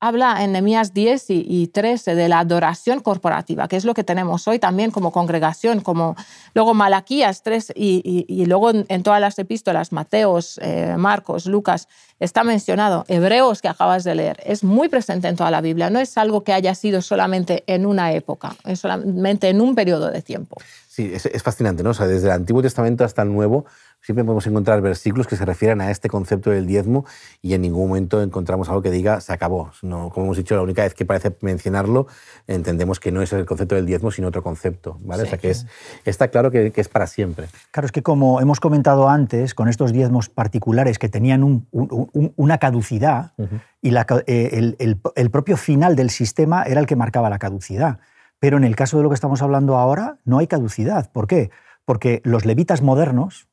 habla 0.00 0.42
en 0.42 0.50
Nehemías 0.50 0.92
10 0.92 1.26
y, 1.28 1.68
13 1.68 2.16
de 2.16 2.28
la 2.28 2.40
adoración 2.40 2.98
corporativa, 2.98 3.68
que 3.68 3.76
es 3.76 3.84
lo 3.84 3.94
que 3.94 4.02
tenemos 4.02 4.48
hoy 4.48 4.58
también 4.58 4.90
como 4.90 5.12
congregación, 5.12 5.80
como 5.80 6.16
luego 6.54 6.74
Malaquías 6.74 7.44
3 7.44 7.72
y, 7.76 8.44
luego 8.46 8.70
en, 8.70 9.02
todas 9.04 9.20
las 9.20 9.38
epístolas, 9.38 9.92
Mateos, 9.92 10.58
eh, 10.60 10.96
Marcos, 10.98 11.46
Lucas, 11.46 11.86
está 12.18 12.42
mencionado, 12.42 13.04
Hebreos 13.06 13.62
que 13.62 13.68
acabas 13.68 14.02
de 14.02 14.16
leer, 14.16 14.40
es 14.44 14.64
muy 14.64 14.88
presente 14.88 15.28
en 15.28 15.36
toda 15.36 15.52
la 15.52 15.60
Biblia, 15.60 15.88
no 15.88 16.00
es 16.00 16.18
algo 16.18 16.42
que 16.42 16.52
haya 16.52 16.74
sido 16.74 17.00
solamente 17.00 17.62
en 17.68 17.86
una 17.86 18.12
época, 18.12 18.56
es 18.64 18.80
solamente 18.80 19.48
en 19.48 19.60
un 19.60 19.76
periodo 19.76 20.10
de 20.10 20.20
tiempo. 20.20 20.56
Sí, 20.94 21.10
es, 21.12 21.42
fascinante, 21.42 21.82
¿no? 21.82 21.90
O 21.90 21.94
desde 21.94 22.28
el 22.28 22.32
Antiguo 22.32 22.62
Testamento 22.62 23.04
hasta 23.04 23.22
el 23.22 23.32
Nuevo, 23.32 23.64
Siempre 24.04 24.22
podemos 24.22 24.46
encontrar 24.46 24.82
versículos 24.82 25.26
que 25.26 25.34
se 25.34 25.46
refieren 25.46 25.80
a 25.80 25.90
este 25.90 26.10
concepto 26.10 26.50
del 26.50 26.66
diezmo 26.66 27.06
y 27.40 27.54
en 27.54 27.62
ningún 27.62 27.88
momento 27.88 28.20
encontramos 28.20 28.68
algo 28.68 28.82
que 28.82 28.90
diga 28.90 29.22
se 29.22 29.32
acabó. 29.32 29.70
No, 29.80 30.10
como 30.10 30.26
hemos 30.26 30.36
dicho, 30.36 30.54
la 30.54 30.60
única 30.60 30.82
vez 30.82 30.92
que 30.92 31.06
parece 31.06 31.34
mencionarlo, 31.40 32.06
entendemos 32.46 33.00
que 33.00 33.10
no 33.10 33.22
es 33.22 33.32
el 33.32 33.46
concepto 33.46 33.76
del 33.76 33.86
diezmo, 33.86 34.10
sino 34.10 34.28
otro 34.28 34.42
concepto. 34.42 34.98
¿vale? 35.00 35.22
o 35.22 35.26
sea, 35.26 35.38
que 35.38 35.48
es, 35.48 35.66
está 36.04 36.28
claro 36.28 36.50
que, 36.50 36.70
es 36.76 36.88
para 36.88 37.06
siempre. 37.06 37.46
Claro, 37.70 37.86
es 37.86 37.92
que 37.92 38.02
como 38.02 38.42
hemos 38.42 38.60
comentado 38.60 39.08
antes, 39.08 39.54
con 39.54 39.70
estos 39.70 39.90
diezmos 39.90 40.28
particulares 40.28 40.98
que 40.98 41.08
tenían 41.08 41.66
una 41.72 42.58
caducidad 42.58 43.32
y 43.80 43.94
eh, 44.26 44.76
el 45.14 45.30
propio 45.30 45.56
final 45.56 45.96
del 45.96 46.10
sistema 46.10 46.64
era 46.64 46.78
el 46.78 46.86
que 46.86 46.94
marcaba 46.94 47.30
la 47.30 47.38
caducidad. 47.38 48.00
Pero 48.38 48.58
en 48.58 48.64
el 48.64 48.76
caso 48.76 48.98
de 48.98 49.02
lo 49.02 49.08
que 49.08 49.14
estamos 49.14 49.40
hablando 49.40 49.76
ahora, 49.78 50.18
no 50.26 50.40
hay 50.40 50.46
caducidad. 50.46 51.10
¿Por 51.10 51.26
qué? 51.26 51.50
Porque 51.86 52.20
los 52.24 52.44
levitas 52.44 52.82
modernos, 52.82 53.48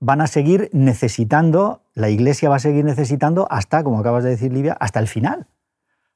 van 0.00 0.20
a 0.20 0.26
seguir 0.26 0.70
necesitando, 0.72 1.82
la 1.94 2.08
Iglesia 2.10 2.48
va 2.48 2.56
a 2.56 2.60
seguir 2.60 2.84
necesitando 2.84 3.46
hasta, 3.50 3.82
como 3.82 3.98
acabas 3.98 4.24
de 4.24 4.30
decir, 4.30 4.52
Livia, 4.52 4.76
hasta 4.78 5.00
el 5.00 5.08
final. 5.08 5.46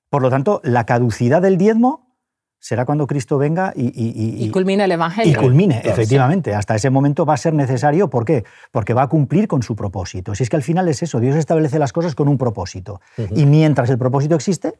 Por 0.08 0.22
lo 0.22 0.30
tanto, 0.30 0.60
la 0.64 0.86
caducidad 0.86 1.40
del 1.40 1.56
diezmo 1.56 2.10
será 2.58 2.84
cuando 2.84 3.06
Cristo 3.06 3.38
venga 3.38 3.72
y, 3.74 3.90
y, 3.94 4.50
culmine 4.50 4.84
el 4.84 4.92
Evangelio. 4.92 5.32
Y 5.32 5.34
culmine, 5.34 5.80
efectivamente. 5.82 6.54
Hasta 6.54 6.74
ese 6.74 6.90
momento 6.90 7.24
va 7.24 7.34
a 7.34 7.38
ser 7.38 7.54
necesario. 7.54 8.10
¿Por 8.10 8.26
qué? 8.26 8.44
Porque 8.70 8.92
va 8.92 9.02
a 9.02 9.08
cumplir 9.08 9.48
con 9.48 9.62
su 9.62 9.74
propósito. 9.74 10.34
Si 10.34 10.42
es 10.42 10.50
que 10.50 10.56
al 10.56 10.62
final 10.62 10.86
es 10.88 11.02
eso, 11.02 11.20
Dios 11.20 11.36
establece 11.36 11.78
las 11.78 11.92
cosas 11.94 12.14
con 12.14 12.28
un 12.28 12.36
propósito. 12.36 13.00
Y 13.34 13.46
mientras 13.46 13.88
el 13.88 13.96
propósito 13.96 14.34
existe, 14.34 14.74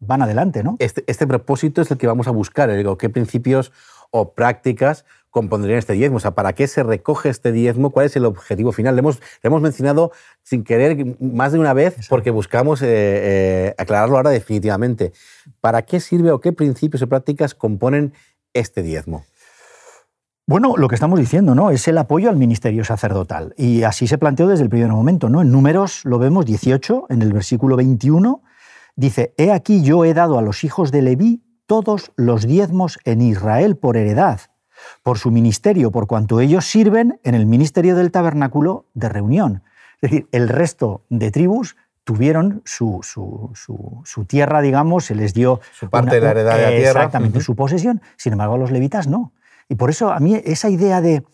van 0.00 0.20
adelante, 0.20 0.62
¿no? 0.62 0.76
Este, 0.80 1.02
este 1.06 1.26
propósito 1.26 1.80
es 1.80 1.90
el 1.90 1.96
que 1.96 2.06
vamos 2.06 2.28
a 2.28 2.30
buscar. 2.30 2.70
Digo, 2.74 2.98
¿Qué 2.98 3.08
principios 3.08 3.72
o 4.10 4.34
prácticas 4.34 5.06
compondrían 5.34 5.78
este 5.78 5.94
diezmo? 5.94 6.18
O 6.18 6.20
sea, 6.20 6.30
¿para 6.30 6.52
qué 6.52 6.68
se 6.68 6.84
recoge 6.84 7.28
este 7.28 7.50
diezmo? 7.50 7.90
¿Cuál 7.90 8.06
es 8.06 8.14
el 8.14 8.24
objetivo 8.24 8.70
final? 8.70 8.94
Le 8.94 9.00
hemos, 9.00 9.20
hemos 9.42 9.60
mencionado 9.60 10.12
sin 10.44 10.62
querer 10.62 11.16
más 11.20 11.50
de 11.50 11.58
una 11.58 11.72
vez 11.72 11.96
porque 12.08 12.30
buscamos 12.30 12.82
eh, 12.82 12.86
eh, 12.88 13.74
aclararlo 13.76 14.16
ahora 14.16 14.30
definitivamente. 14.30 15.12
¿Para 15.60 15.82
qué 15.82 15.98
sirve 15.98 16.30
o 16.30 16.40
qué 16.40 16.52
principios 16.52 17.02
o 17.02 17.08
prácticas 17.08 17.52
componen 17.56 18.14
este 18.52 18.84
diezmo? 18.84 19.24
Bueno, 20.46 20.76
lo 20.76 20.86
que 20.86 20.94
estamos 20.94 21.18
diciendo, 21.18 21.56
¿no? 21.56 21.72
Es 21.72 21.88
el 21.88 21.98
apoyo 21.98 22.30
al 22.30 22.36
ministerio 22.36 22.84
sacerdotal. 22.84 23.54
Y 23.56 23.82
así 23.82 24.06
se 24.06 24.18
planteó 24.18 24.46
desde 24.46 24.62
el 24.62 24.70
primer 24.70 24.90
momento, 24.90 25.28
¿no? 25.28 25.42
En 25.42 25.50
números 25.50 26.02
lo 26.04 26.20
vemos 26.20 26.46
18, 26.46 27.06
en 27.08 27.22
el 27.22 27.32
versículo 27.32 27.74
21, 27.74 28.40
dice, 28.94 29.34
He 29.36 29.50
aquí 29.50 29.82
yo 29.82 30.04
he 30.04 30.14
dado 30.14 30.38
a 30.38 30.42
los 30.42 30.62
hijos 30.62 30.92
de 30.92 31.02
Leví 31.02 31.42
todos 31.66 32.12
los 32.14 32.46
diezmos 32.46 33.00
en 33.04 33.20
Israel 33.20 33.76
por 33.76 33.96
heredad 33.96 34.53
por 35.02 35.18
su 35.18 35.30
ministerio, 35.30 35.90
por 35.90 36.06
cuanto 36.06 36.40
ellos 36.40 36.64
sirven 36.64 37.20
en 37.24 37.34
el 37.34 37.46
ministerio 37.46 37.96
del 37.96 38.10
tabernáculo 38.10 38.86
de 38.94 39.08
reunión. 39.08 39.62
Es 40.00 40.10
decir, 40.10 40.28
el 40.32 40.48
resto 40.48 41.02
de 41.08 41.30
tribus 41.30 41.76
tuvieron 42.04 42.62
su, 42.64 43.00
su, 43.02 44.24
tierra, 44.26 44.60
digamos, 44.60 45.06
se 45.06 45.14
les 45.14 45.32
dio... 45.32 45.60
Su 45.72 45.88
parte 45.88 46.16
de 46.16 46.20
la 46.20 46.30
heredad 46.30 46.56
de 46.56 46.62
la 46.62 46.68
tierra. 46.68 47.00
Exactamente, 47.00 47.40
su 47.40 47.56
posesión. 47.56 48.02
Sin 48.16 48.32
embargo, 48.32 48.54
a 48.54 48.58
los 48.58 48.70
levitas 48.70 49.08
no. 49.08 49.32
Y 49.68 49.76
por 49.76 49.90
eso 49.90 50.12
a 50.12 50.20
mí 50.20 50.40
esa 50.44 50.68
idea 50.68 51.00
de, 51.00 51.24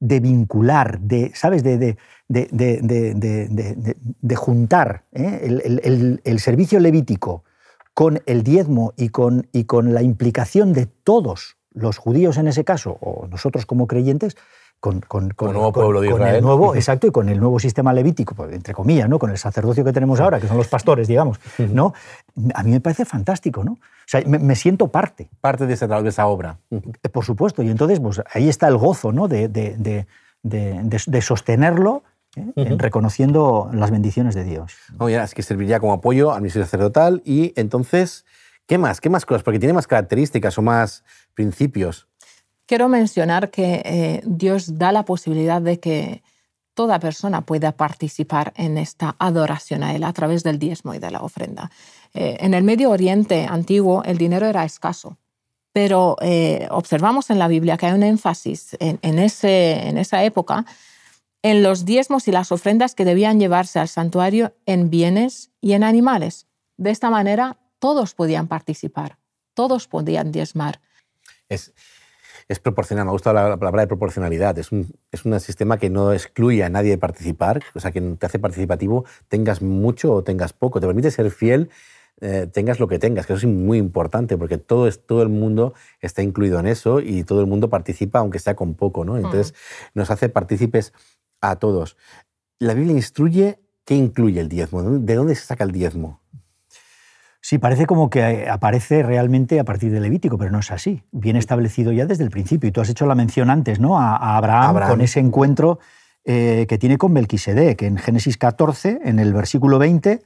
vincular, 0.00 1.00
de, 1.00 1.32
¿sabes?, 1.34 1.64
de, 1.64 1.96
de, 2.28 4.36
juntar 4.36 5.04
¿eh? 5.12 6.20
el, 6.24 6.40
servicio 6.40 6.78
levítico 6.78 7.44
con 7.94 8.20
el 8.26 8.42
diezmo 8.42 8.92
y 8.96 9.08
con, 9.08 9.48
y 9.52 9.64
con 9.64 9.94
la 9.94 10.02
implicación 10.02 10.74
de 10.74 10.86
todos 10.86 11.56
los 11.72 11.98
judíos 11.98 12.36
en 12.38 12.48
ese 12.48 12.64
caso, 12.64 12.98
o 13.00 13.26
nosotros 13.28 13.66
como 13.66 13.86
creyentes, 13.86 14.36
con, 14.80 15.00
con, 15.00 15.30
con, 15.30 15.48
el 15.48 15.54
nuevo 15.54 15.72
pueblo 15.72 16.00
de 16.00 16.08
Israel. 16.08 16.36
el 16.36 16.42
nuevo, 16.42 16.74
exacto, 16.76 17.06
y 17.06 17.10
con 17.10 17.28
el 17.28 17.40
nuevo 17.40 17.58
sistema 17.58 17.92
levítico, 17.92 18.34
pues, 18.34 18.52
entre 18.54 18.74
comillas, 18.74 19.08
¿no? 19.08 19.18
con 19.18 19.30
el 19.30 19.38
sacerdocio 19.38 19.84
que 19.84 19.92
tenemos 19.92 20.20
ahora, 20.20 20.40
que 20.40 20.46
son 20.46 20.56
los 20.56 20.68
pastores, 20.68 21.08
digamos, 21.08 21.40
¿no? 21.58 21.94
A 22.54 22.62
mí 22.62 22.70
me 22.70 22.80
parece 22.80 23.04
fantástico, 23.04 23.64
¿no? 23.64 23.72
O 23.72 24.10
sea, 24.10 24.22
me, 24.26 24.54
siento 24.54 24.88
parte. 24.88 25.28
Parte 25.40 25.66
de 25.66 25.74
esa, 25.74 25.86
de 25.86 26.08
esa 26.08 26.26
obra. 26.26 26.58
Eh, 26.70 27.08
por 27.10 27.24
supuesto, 27.24 27.62
y 27.62 27.70
entonces 27.70 28.00
pues, 28.00 28.22
ahí 28.32 28.48
está 28.48 28.68
el 28.68 28.78
gozo, 28.78 29.12
¿no? 29.12 29.28
De, 29.28 29.48
de, 29.48 30.06
de, 30.42 31.20
sostenerlo 31.20 32.04
¿eh? 32.36 32.76
reconociendo 32.78 33.68
las 33.72 33.90
bendiciones 33.90 34.34
de 34.34 34.44
Dios. 34.44 34.74
Oh, 34.98 35.08
ya, 35.08 35.24
es 35.24 35.34
que 35.34 35.42
serviría 35.42 35.80
como 35.80 35.92
apoyo 35.92 36.32
al 36.32 36.40
ministerio 36.40 36.64
sacerdotal 36.64 37.20
y 37.24 37.52
entonces 37.56 38.24
¿Qué 38.68 38.76
más? 38.76 39.00
¿Qué 39.00 39.08
más 39.08 39.24
cosas? 39.24 39.42
Porque 39.42 39.58
tiene 39.58 39.72
más 39.72 39.86
características 39.86 40.58
o 40.58 40.62
más 40.62 41.02
principios. 41.32 42.06
Quiero 42.66 42.90
mencionar 42.90 43.50
que 43.50 43.80
eh, 43.82 44.22
Dios 44.26 44.76
da 44.76 44.92
la 44.92 45.06
posibilidad 45.06 45.62
de 45.62 45.80
que 45.80 46.22
toda 46.74 47.00
persona 47.00 47.40
pueda 47.40 47.72
participar 47.72 48.52
en 48.56 48.76
esta 48.76 49.16
adoración 49.18 49.82
a 49.82 49.94
Él 49.94 50.04
a 50.04 50.12
través 50.12 50.44
del 50.44 50.58
diezmo 50.58 50.92
y 50.92 50.98
de 50.98 51.10
la 51.10 51.20
ofrenda. 51.20 51.70
Eh, 52.12 52.36
en 52.40 52.52
el 52.52 52.62
Medio 52.62 52.90
Oriente 52.90 53.46
antiguo 53.48 54.04
el 54.04 54.18
dinero 54.18 54.46
era 54.46 54.66
escaso, 54.66 55.16
pero 55.72 56.16
eh, 56.20 56.68
observamos 56.70 57.30
en 57.30 57.38
la 57.38 57.48
Biblia 57.48 57.78
que 57.78 57.86
hay 57.86 57.94
un 57.94 58.02
énfasis 58.02 58.76
en, 58.80 59.18
ese, 59.18 59.88
en 59.88 59.96
esa 59.96 60.22
época 60.24 60.66
en 61.42 61.62
los 61.62 61.86
diezmos 61.86 62.28
y 62.28 62.32
las 62.32 62.52
ofrendas 62.52 62.94
que 62.94 63.06
debían 63.06 63.40
llevarse 63.40 63.78
al 63.78 63.88
santuario 63.88 64.52
en 64.66 64.90
bienes 64.90 65.52
y 65.62 65.72
en 65.72 65.84
animales. 65.84 66.46
De 66.76 66.90
esta 66.90 67.08
manera 67.08 67.56
todos 67.78 68.14
podían 68.14 68.48
participar, 68.48 69.18
todos 69.54 69.88
podían 69.88 70.32
diezmar. 70.32 70.80
Es, 71.48 71.72
es 72.48 72.60
proporcional, 72.60 73.04
me 73.06 73.12
gusta 73.12 73.32
la, 73.32 73.56
palabra 73.56 73.82
de 73.82 73.88
proporcionalidad. 73.88 74.58
Es 74.58 74.72
un, 74.72 74.94
es 75.12 75.24
un 75.24 75.38
sistema 75.40 75.78
que 75.78 75.90
no 75.90 76.12
excluye 76.12 76.64
a 76.64 76.70
nadie 76.70 76.90
de 76.90 76.98
participar, 76.98 77.62
o 77.74 77.80
sea, 77.80 77.92
que 77.92 78.00
te 78.00 78.26
hace 78.26 78.38
participativo, 78.38 79.04
tengas 79.28 79.62
mucho 79.62 80.12
o 80.12 80.24
tengas 80.24 80.52
poco. 80.52 80.80
Te 80.80 80.86
permite 80.86 81.10
ser 81.10 81.30
fiel, 81.30 81.70
eh, 82.20 82.48
tengas 82.52 82.80
lo 82.80 82.88
que 82.88 82.98
tengas, 82.98 83.26
que 83.26 83.34
eso 83.34 83.46
es 83.46 83.52
muy 83.52 83.78
importante, 83.78 84.36
porque 84.36 84.58
todo, 84.58 84.88
es, 84.88 85.04
todo 85.06 85.22
el 85.22 85.28
mundo 85.28 85.74
está 86.00 86.22
incluido 86.22 86.58
en 86.58 86.66
eso 86.66 87.00
y 87.00 87.22
todo 87.22 87.40
el 87.40 87.46
mundo 87.46 87.68
participa, 87.68 88.18
aunque 88.18 88.38
sea 88.38 88.56
con 88.56 88.74
poco. 88.74 89.04
¿no? 89.04 89.16
Entonces, 89.16 89.54
nos 89.94 90.10
hace 90.10 90.28
partícipes 90.28 90.92
a 91.40 91.56
todos. 91.56 91.96
La 92.58 92.74
Biblia 92.74 92.94
instruye 92.94 93.60
qué 93.84 93.94
incluye 93.94 94.40
el 94.40 94.48
diezmo, 94.48 94.82
de 94.82 95.14
dónde 95.14 95.34
se 95.34 95.46
saca 95.46 95.64
el 95.64 95.70
diezmo. 95.72 96.20
Sí, 97.40 97.58
parece 97.58 97.86
como 97.86 98.10
que 98.10 98.48
aparece 98.50 99.02
realmente 99.02 99.60
a 99.60 99.64
partir 99.64 99.92
de 99.92 100.00
Levítico, 100.00 100.38
pero 100.38 100.50
no 100.50 100.58
es 100.58 100.70
así. 100.70 101.02
Viene 101.12 101.38
establecido 101.38 101.92
ya 101.92 102.04
desde 102.04 102.24
el 102.24 102.30
principio. 102.30 102.68
Y 102.68 102.72
tú 102.72 102.80
has 102.80 102.88
hecho 102.88 103.06
la 103.06 103.14
mención 103.14 103.48
antes, 103.48 103.78
¿no? 103.78 103.98
A, 103.98 104.36
Abraham, 104.36 104.88
con 104.88 105.00
ese 105.00 105.20
encuentro 105.20 105.78
eh, 106.24 106.66
que 106.68 106.78
tiene 106.78 106.98
con 106.98 107.12
Melquisedec. 107.12 107.82
En 107.82 107.96
Génesis 107.96 108.36
14, 108.36 109.00
en 109.04 109.18
el 109.18 109.32
versículo 109.32 109.78
20, 109.78 110.22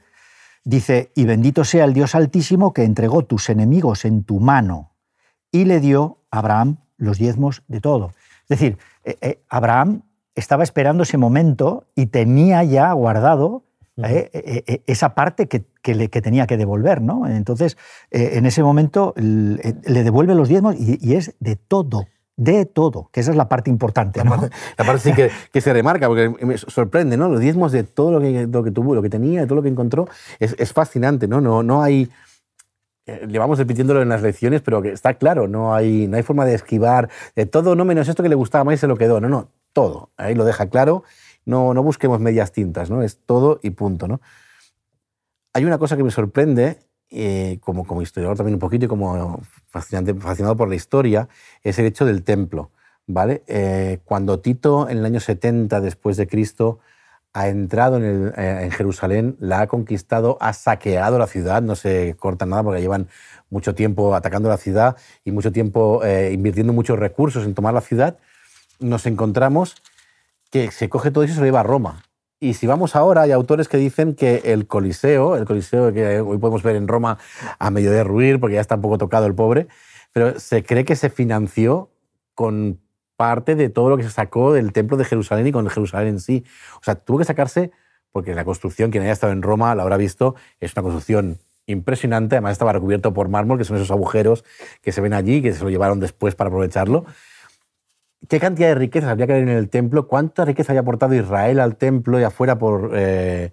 dice: 0.63 1.11
Y 1.15 1.25
bendito 1.25 1.63
sea 1.63 1.85
el 1.85 1.93
Dios 1.93 2.15
Altísimo 2.15 2.73
que 2.73 2.83
entregó 2.83 3.23
tus 3.23 3.49
enemigos 3.49 4.05
en 4.05 4.23
tu 4.23 4.39
mano 4.39 4.91
y 5.51 5.65
le 5.65 5.79
dio 5.79 6.17
a 6.31 6.39
Abraham 6.39 6.77
los 6.97 7.19
diezmos 7.19 7.63
de 7.67 7.79
todo. 7.79 8.11
Es 8.49 8.59
decir, 8.59 8.77
eh, 9.05 9.17
eh, 9.21 9.43
Abraham 9.49 10.01
estaba 10.35 10.63
esperando 10.63 11.03
ese 11.03 11.17
momento 11.17 11.85
y 11.95 12.07
tenía 12.07 12.63
ya 12.63 12.91
guardado 12.91 13.63
¿eh? 13.97 14.29
E, 14.33 14.63
e, 14.67 14.73
e, 14.73 14.83
esa 14.87 15.15
parte 15.15 15.47
que, 15.47 15.65
le, 15.93 16.07
tenía 16.07 16.47
que 16.47 16.57
devolver. 16.57 17.01
¿no? 17.01 17.27
Entonces, 17.27 17.77
eh, 18.11 18.31
en 18.33 18.45
ese 18.45 18.63
momento 18.63 19.13
eh, 19.17 19.73
le 19.85 20.03
devuelve 20.03 20.35
los 20.35 20.49
diezmos 20.49 20.75
y, 20.77 21.15
es 21.15 21.35
de 21.39 21.55
todo. 21.55 22.07
De 22.35 22.65
todo, 22.65 23.09
que 23.11 23.19
esa 23.19 23.29
es 23.29 23.37
la 23.37 23.47
parte 23.47 23.69
importante. 23.69 24.23
La, 24.23 24.85
parte, 24.85 24.97
sí 24.97 25.13
que, 25.13 25.61
se 25.61 25.71
remarca, 25.71 26.07
porque 26.07 26.29
me 26.43 26.57
sorprende, 26.57 27.15
¿no? 27.15 27.29
Los 27.29 27.39
diezmos 27.39 27.71
de 27.71 27.83
todo 27.83 28.11
lo 28.11 28.19
que, 28.19 28.47
lo 28.47 28.63
que 28.63 28.71
tuvo, 28.71 28.95
lo 28.95 29.03
que 29.03 29.09
tenía, 29.09 29.41
de 29.41 29.45
todo 29.45 29.57
lo 29.57 29.61
que 29.61 29.69
encontró, 29.69 30.07
es, 30.39 30.73
fascinante, 30.73 31.27
¿no? 31.27 31.41
No, 31.41 31.61
no 31.61 31.83
hay 31.83 32.09
le 33.05 33.37
vamos 33.37 33.59
repitiéndolo 33.59 34.01
en 34.01 34.09
las 34.09 34.21
lecciones, 34.21 34.61
pero 34.61 34.81
que 34.81 34.93
está 34.93 35.15
claro, 35.15 35.47
no 35.47 35.75
hay, 35.75 36.07
no 36.07 36.15
hay 36.15 36.23
forma 36.23 36.45
de 36.45 36.55
esquivar 36.55 37.09
de 37.35 37.45
todo, 37.45 37.75
no 37.75 37.83
menos 37.83 38.07
esto 38.07 38.23
que 38.23 38.29
le 38.29 38.35
gustaba 38.35 38.63
más 38.63 38.75
y 38.75 38.77
se 38.77 38.87
lo 38.87 38.95
quedó. 38.95 39.19
No, 39.19 39.27
no, 39.27 39.49
todo. 39.73 40.09
Ahí 40.17 40.33
lo 40.33 40.45
deja 40.45 40.69
claro 40.69 41.03
no, 41.45 41.73
no 41.73 41.83
busquemos 41.83 42.19
medias 42.19 42.51
tintas, 42.51 42.89
¿no? 42.89 43.01
Es 43.01 43.17
todo 43.25 43.59
y 43.61 43.71
punto, 43.71 44.07
¿no? 44.07 44.21
Hay 45.53 45.65
una 45.65 45.77
cosa 45.77 45.95
que 45.95 46.03
me 46.03 46.11
sorprende, 46.11 46.79
eh, 47.09 47.59
como, 47.61 47.85
como 47.85 48.01
historiador 48.01 48.37
también 48.37 48.55
un 48.55 48.59
poquito 48.59 48.85
y 48.85 48.87
como 48.87 49.39
fascinante, 49.69 50.13
fascinado 50.15 50.57
por 50.57 50.67
la 50.67 50.75
historia, 50.75 51.29
es 51.61 51.77
el 51.77 51.85
hecho 51.85 52.05
del 52.05 52.23
templo, 52.23 52.71
¿vale? 53.05 53.43
Eh, 53.47 53.99
cuando 54.03 54.39
Tito, 54.39 54.89
en 54.89 54.97
el 54.97 55.05
año 55.05 55.19
70 55.19 55.79
después 55.81 56.17
de 56.17 56.27
Cristo, 56.27 56.79
ha 57.33 57.49
entrado 57.49 57.97
en, 57.97 58.33
eh, 58.35 58.63
en, 58.63 58.71
Jerusalén, 58.71 59.35
la 59.39 59.61
ha 59.61 59.67
conquistado, 59.67 60.37
ha 60.39 60.53
saqueado 60.53 61.19
la 61.19 61.27
ciudad, 61.27 61.61
no 61.61 61.75
se 61.75 62.15
corta 62.17 62.45
nada 62.45 62.63
porque 62.63 62.81
llevan 62.81 63.07
mucho 63.49 63.75
tiempo 63.75 64.15
atacando 64.15 64.49
la 64.49 64.57
ciudad 64.57 64.97
y 65.23 65.31
mucho 65.31 65.51
tiempo 65.51 66.01
invirtiendo 66.31 66.73
muchos 66.73 66.97
recursos 66.97 67.45
en 67.45 67.53
tomar 67.53 67.73
la 67.73 67.81
ciudad, 67.81 68.17
nos 68.79 69.05
encontramos 69.05 69.75
que 70.53 70.69
se 70.69 70.87
coge 70.87 71.09
todo 71.09 71.23
eso 71.23 71.31
y 71.31 71.33
se 71.33 71.39
lo 71.39 71.47
lleva 71.47 71.61
a 71.61 71.63
Roma. 71.63 72.03
Y 72.39 72.53
si 72.53 72.67
vamos 72.67 72.95
ahora, 72.95 73.23
hay 73.23 73.31
autores 73.31 73.67
que 73.67 73.77
dicen 73.77 74.13
que 74.13 74.43
el 74.45 74.67
Coliseo, 74.67 75.35
el 75.35 75.45
Coliseo 75.45 75.91
que 75.91 76.19
hoy 76.19 76.37
podemos 76.37 76.61
ver 76.61 76.75
en 76.75 76.87
Roma 76.87 77.17
a 77.57 77.71
medio 77.71 77.89
de 77.89 78.03
ruir, 78.03 78.39
porque 78.39 78.53
ya 78.53 78.61
está 78.61 78.75
un 78.75 78.83
poco 78.83 78.99
tocado 78.99 79.25
el 79.25 79.33
pobre, 79.33 79.67
pero 80.11 80.39
se 80.39 80.63
cree 80.63 80.85
que 80.85 80.95
se 80.95 81.09
financió 81.09 81.89
con 82.35 82.79
parte 83.15 83.55
de 83.55 83.69
todo 83.69 83.89
lo 83.89 83.97
que 83.97 84.03
se 84.03 84.11
sacó 84.11 84.53
del 84.53 84.73
templo 84.73 84.95
de 84.95 85.05
Jerusalén 85.05 85.47
y 85.47 85.51
con 85.51 85.67
Jerusalén 85.67 86.09
en 86.09 86.19
sí. 86.19 86.45
O 86.75 86.83
sea, 86.83 86.93
tuvo 86.93 87.17
que 87.17 87.25
sacarse, 87.25 87.71
porque 88.11 88.35
la 88.35 88.45
construcción, 88.45 88.91
quien 88.91 89.01
haya 89.01 89.13
estado 89.13 89.33
en 89.33 89.41
Roma 89.41 89.73
la 89.73 89.81
habrá 89.81 89.97
visto, 89.97 90.35
es 90.59 90.73
una 90.75 90.83
construcción 90.83 91.39
impresionante, 91.65 92.35
además 92.35 92.51
estaba 92.51 92.73
recubierto 92.73 93.11
por 93.11 93.27
mármol, 93.27 93.57
que 93.57 93.63
son 93.63 93.77
esos 93.77 93.89
agujeros 93.89 94.45
que 94.83 94.91
se 94.91 95.01
ven 95.01 95.13
allí, 95.13 95.41
que 95.41 95.51
se 95.51 95.63
lo 95.63 95.71
llevaron 95.71 95.99
después 95.99 96.35
para 96.35 96.49
aprovecharlo 96.49 97.05
qué 98.27 98.39
cantidad 98.39 98.69
de 98.69 98.75
riquezas 98.75 99.09
habría 99.09 99.27
que 99.27 99.33
haber 99.33 99.47
en 99.47 99.57
el 99.57 99.69
templo, 99.69 100.07
cuánta 100.07 100.45
riqueza 100.45 100.71
había 100.71 100.81
aportado 100.81 101.13
Israel 101.13 101.59
al 101.59 101.75
templo 101.75 102.19
y 102.19 102.23
afuera 102.23 102.57
por 102.57 102.91
eh, 102.95 103.51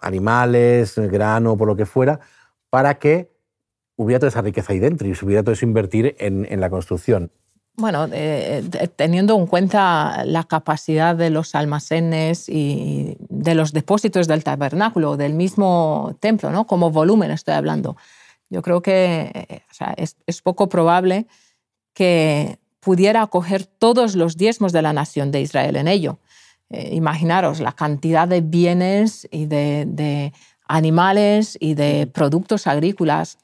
animales, 0.00 0.98
grano, 0.98 1.56
por 1.56 1.68
lo 1.68 1.76
que 1.76 1.86
fuera, 1.86 2.20
para 2.70 2.98
que 2.98 3.30
hubiera 3.96 4.18
toda 4.18 4.28
esa 4.28 4.42
riqueza 4.42 4.72
ahí 4.72 4.78
dentro 4.78 5.06
y 5.06 5.14
se 5.14 5.24
hubiera 5.24 5.42
todo 5.42 5.52
eso 5.52 5.66
invertir 5.66 6.16
en, 6.18 6.60
la 6.60 6.70
construcción. 6.70 7.30
Bueno, 7.76 8.06
eh, 8.06 8.64
eh, 8.72 8.88
teniendo 8.88 9.38
en 9.38 9.46
cuenta 9.46 10.24
la 10.24 10.44
capacidad 10.44 11.14
de 11.14 11.30
los 11.30 11.54
almacenes 11.54 12.48
y 12.48 13.16
de 13.28 13.54
los 13.54 13.72
depósitos 13.72 14.26
del 14.26 14.44
tabernáculo, 14.44 15.16
del 15.16 15.34
mismo 15.34 16.16
templo, 16.20 16.50
¿no? 16.50 16.66
como 16.66 16.90
volumen 16.90 17.30
estoy 17.30 17.54
hablando, 17.54 17.96
yo 18.48 18.62
creo 18.62 18.82
que 18.82 19.62
es, 19.96 20.16
es 20.26 20.42
poco 20.42 20.68
probable 20.68 21.26
que 21.94 22.58
pudiera 22.80 23.22
acoger 23.22 23.66
todos 23.66 24.16
los 24.16 24.36
diezmos 24.36 24.72
de 24.72 24.82
la 24.82 24.92
nación 24.92 25.30
de 25.30 25.42
Israel 25.42 25.76
en 25.76 25.88
ello. 25.88 26.18
Eh, 26.70 26.90
imaginaros 26.94 27.60
la 27.60 27.72
cantidad 27.72 28.28
de 28.28 28.40
bienes 28.40 29.28
y 29.30 29.46
de, 29.46 30.32
animales 30.66 31.58
y 31.60 31.74
de 31.74 32.06
productos 32.06 32.68
agrícolas, 32.68 33.36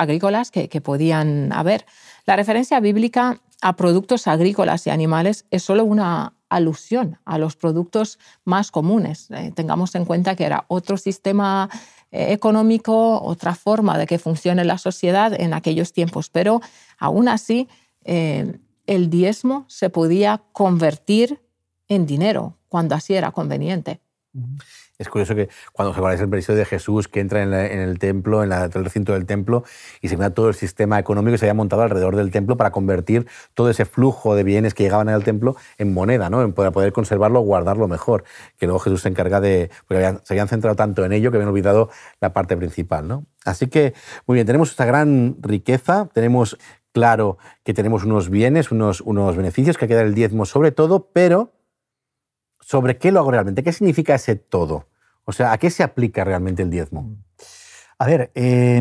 que, 0.53 0.81
podían 0.81 1.53
haber. 1.53 1.85
La 2.25 2.37
referencia 2.37 2.79
bíblica 2.79 3.41
a 3.63 3.75
productos 3.75 4.29
agrícolas 4.29 4.87
y 4.87 4.91
animales 4.91 5.45
es 5.51 5.65
solo 5.65 5.85
una 5.85 6.35
alusión 6.49 7.19
a 7.25 7.39
los 7.39 7.57
productos 7.57 8.21
más 8.45 8.71
comunes. 8.71 9.29
Eh, 9.33 9.51
tengamos 9.55 9.97
en 9.97 10.05
cuenta 10.05 10.37
que 10.37 10.45
era 10.45 10.65
otro 10.69 10.97
sistema 10.97 11.69
eh, 12.13 12.33
económico, 12.33 13.21
otra 13.21 13.57
forma 13.57 13.99
de 13.99 14.07
que 14.07 14.21
funcione 14.21 14.65
la 14.65 14.79
sociedad 14.79 15.33
en 15.39 15.53
aquellos 15.53 15.93
tiempos, 15.93 16.31
pero 16.31 16.61
aún 16.97 17.29
así 17.29 17.69
el 18.87 19.11
diezmo 19.11 19.65
se 19.69 19.91
podía 19.91 20.43
convertir 20.53 21.41
en 21.89 22.07
dinero 22.07 22.57
cuando 22.69 22.95
así 22.95 23.15
era 23.15 23.33
conveniente. 23.33 24.01
Es 24.99 25.09
curioso 25.09 25.35
que 25.35 25.51
cuando 25.73 25.93
se 25.93 25.99
acuerda 25.99 26.19
el 26.19 26.29
episodio 26.29 26.59
de 26.59 26.65
Jesús 26.65 27.07
que 27.07 27.21
entra 27.21 27.43
en, 27.43 27.53
el 27.53 27.99
templo, 27.99 28.43
en 28.43 28.53
el 28.53 28.73
recinto 28.73 29.13
del 29.13 29.27
templo, 29.27 29.65
y 30.01 30.09
se 30.09 30.17
mira 30.17 30.31
todo 30.31 30.49
el 30.49 30.55
sistema 30.55 30.99
económico 30.99 31.33
que 31.33 31.39
se 31.39 31.47
había 31.47 31.55
montado 31.55 31.83
alrededor 31.83 32.17
del 32.17 32.31
templo 32.31 32.57
para 32.57 32.71
convertir 32.71 33.27
todo 33.53 33.69
ese 33.69 33.85
flujo 33.85 34.35
de 34.35 34.43
bienes 34.43 34.73
que 34.73 34.85
llegaban 34.85 35.09
al 35.11 35.23
templo 35.23 35.57
en 35.77 35.93
moneda, 35.93 36.31
¿no? 36.31 36.55
para 36.55 36.71
poder 36.71 36.93
conservarlo, 36.93 37.41
guardarlo 37.41 37.89
mejor. 37.89 38.25
Que 38.57 38.67
luego 38.67 38.79
Jesús 38.79 39.03
se 39.03 39.09
encarga 39.09 39.41
de. 39.41 39.71
Porque 39.87 40.19
se 40.25 40.35
habían 40.35 40.49
centrado 40.49 40.77
tanto 40.77 41.05
en 41.05 41.13
ello 41.13 41.31
que 41.31 41.37
habían 41.37 41.51
olvidado 41.51 41.91
la 42.21 42.33
parte 42.33 42.57
principal. 42.57 43.07
¿no? 43.07 43.27
Así 43.45 43.67
que, 43.67 43.93
muy 44.27 44.37
bien, 44.37 44.47
tenemos 44.47 44.71
esta 44.71 44.87
gran 44.87 45.37
riqueza, 45.41 46.09
tenemos 46.15 46.57
claro 46.97 47.37
que 47.63 47.75
tenemos 47.75 48.05
unos 48.05 48.31
bienes, 48.31 48.71
unos, 48.71 49.03
unos 49.03 49.37
beneficios, 49.37 49.77
que 49.77 49.85
hay 49.85 49.89
que 49.91 49.95
dar 49.97 50.07
el 50.07 50.15
diezmo 50.15 50.47
sobre 50.47 50.73
todo, 50.73 51.11
pero 51.13 51.53
¿sobre 52.59 52.97
qué 52.97 53.13
lo 53.13 53.21
hago 53.21 53.31
realmente? 53.31 53.63
¿Qué 53.63 53.71
significa 53.71 54.15
ese 54.15 54.35
todo? 54.37 54.87
O 55.27 55.33
sea, 55.33 55.53
¿a 55.53 55.59
qué 55.59 55.69
se 55.69 55.83
aplica 55.83 56.25
realmente 56.25 56.63
el 56.63 56.71
diezmo? 56.71 57.15
A 57.99 58.07
ver, 58.07 58.33
eh, 58.35 58.81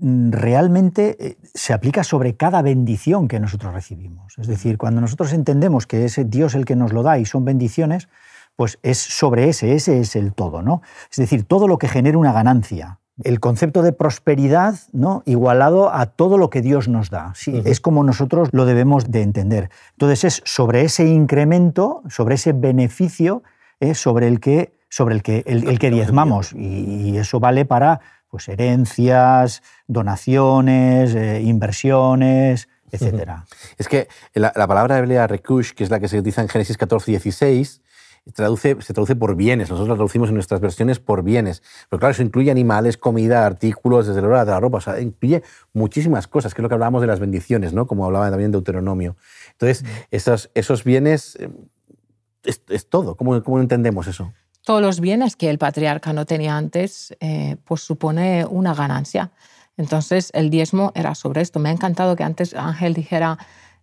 realmente 0.00 1.16
eh, 1.18 1.36
se 1.52 1.72
aplica 1.72 2.04
sobre 2.04 2.36
cada 2.36 2.62
bendición 2.62 3.26
que 3.26 3.40
nosotros 3.40 3.74
recibimos. 3.74 4.38
Es 4.38 4.46
decir, 4.46 4.78
cuando 4.78 5.00
nosotros 5.00 5.32
entendemos 5.32 5.88
que 5.88 6.04
es 6.04 6.20
Dios 6.30 6.54
el 6.54 6.64
que 6.64 6.76
nos 6.76 6.92
lo 6.92 7.02
da 7.02 7.18
y 7.18 7.24
son 7.24 7.44
bendiciones, 7.44 8.08
pues 8.54 8.78
es 8.84 8.98
sobre 8.98 9.48
ese, 9.48 9.74
ese 9.74 9.98
es 9.98 10.14
el 10.14 10.34
todo, 10.34 10.62
¿no? 10.62 10.82
Es 11.10 11.16
decir, 11.16 11.42
todo 11.42 11.66
lo 11.66 11.78
que 11.78 11.88
genere 11.88 12.16
una 12.16 12.32
ganancia, 12.32 13.00
el 13.22 13.38
concepto 13.38 13.82
de 13.82 13.92
prosperidad 13.92 14.76
¿no? 14.92 15.22
igualado 15.24 15.92
a 15.94 16.06
todo 16.06 16.36
lo 16.36 16.50
que 16.50 16.62
Dios 16.62 16.88
nos 16.88 17.10
da. 17.10 17.32
Sí, 17.36 17.62
Es 17.64 17.80
como 17.80 18.02
nosotros 18.02 18.48
lo 18.52 18.64
debemos 18.64 19.10
de 19.10 19.22
entender. 19.22 19.70
Entonces 19.92 20.24
es 20.24 20.42
sobre 20.44 20.82
ese 20.82 21.06
incremento, 21.06 22.02
sobre 22.08 22.34
ese 22.34 22.52
beneficio, 22.52 23.42
es 23.78 23.98
sobre 23.98 24.26
el 24.26 24.40
que, 24.40 24.76
sobre 24.88 25.14
el 25.14 25.22
que, 25.22 25.44
el, 25.46 25.78
que 25.78 25.90
diezmamos. 25.90 26.52
Y, 26.54 27.16
eso 27.16 27.38
vale 27.38 27.64
para 27.64 28.00
pues, 28.28 28.48
herencias, 28.48 29.62
donaciones, 29.86 31.14
eh, 31.14 31.40
inversiones, 31.42 32.68
etc. 32.90 33.30
Es 33.78 33.88
que 33.88 34.08
la, 34.34 34.52
palabra 34.52 34.98
hebrea 34.98 35.26
rekush, 35.26 35.72
que 35.72 35.84
es 35.84 35.90
la 35.90 36.00
que 36.00 36.08
se 36.08 36.18
utiliza 36.18 36.42
en 36.42 36.48
Génesis 36.48 36.76
14 36.76 37.10
y 37.10 37.14
16, 37.14 37.80
traduce, 38.32 38.76
se 38.80 38.94
traduce 38.94 39.16
por 39.16 39.36
bienes. 39.36 39.68
Nosotros 39.68 39.88
lo 39.88 39.94
traducimos 39.96 40.28
en 40.28 40.34
nuestras 40.34 40.60
versiones 40.60 40.98
por 40.98 41.22
bienes. 41.22 41.62
Pero 41.90 42.00
claro, 42.00 42.12
eso 42.12 42.22
incluye 42.22 42.50
animales, 42.50 42.96
comida, 42.96 43.44
artículos, 43.44 44.06
desde 44.06 44.22
la 44.22 44.44
de 44.44 44.50
la 44.50 44.60
ropa. 44.60 44.78
O 44.78 44.80
sea, 44.80 45.00
incluye 45.00 45.42
muchísimas 45.72 46.26
cosas, 46.26 46.54
que 46.54 46.60
es 46.60 46.62
lo 46.62 46.68
que 46.68 46.74
hablábamos 46.74 47.02
de 47.02 47.06
las 47.06 47.20
bendiciones, 47.20 47.72
¿no? 47.72 47.86
Como 47.86 48.06
hablaba 48.06 48.30
también 48.30 48.50
de 48.50 48.56
Deuteronomio. 48.56 49.16
Entonces, 49.52 49.84
esos, 50.10 50.50
esos 50.54 50.84
bienes 50.84 51.36
eh, 51.36 51.50
es, 52.44 52.88
todo. 52.88 53.16
¿Cómo, 53.16 53.42
¿Cómo, 53.42 53.60
entendemos 53.60 54.06
eso? 54.06 54.32
Todos 54.64 54.80
los 54.80 55.00
bienes 55.00 55.36
que 55.36 55.50
el 55.50 55.58
patriarca 55.58 56.12
no 56.14 56.24
tenía 56.24 56.56
antes, 56.56 57.14
eh, 57.20 57.56
pues 57.64 57.82
supone 57.82 58.46
una 58.46 58.74
ganancia. 58.74 59.32
Entonces, 59.76 60.30
el 60.34 60.50
diezmo 60.50 60.92
era 60.94 61.14
sobre 61.14 61.42
esto. 61.42 61.58
Me 61.58 61.68
ha 61.68 61.72
encantado 61.72 62.16
que 62.16 62.22
antes 62.22 62.54
Ángel 62.54 62.94
dijera 62.94 63.38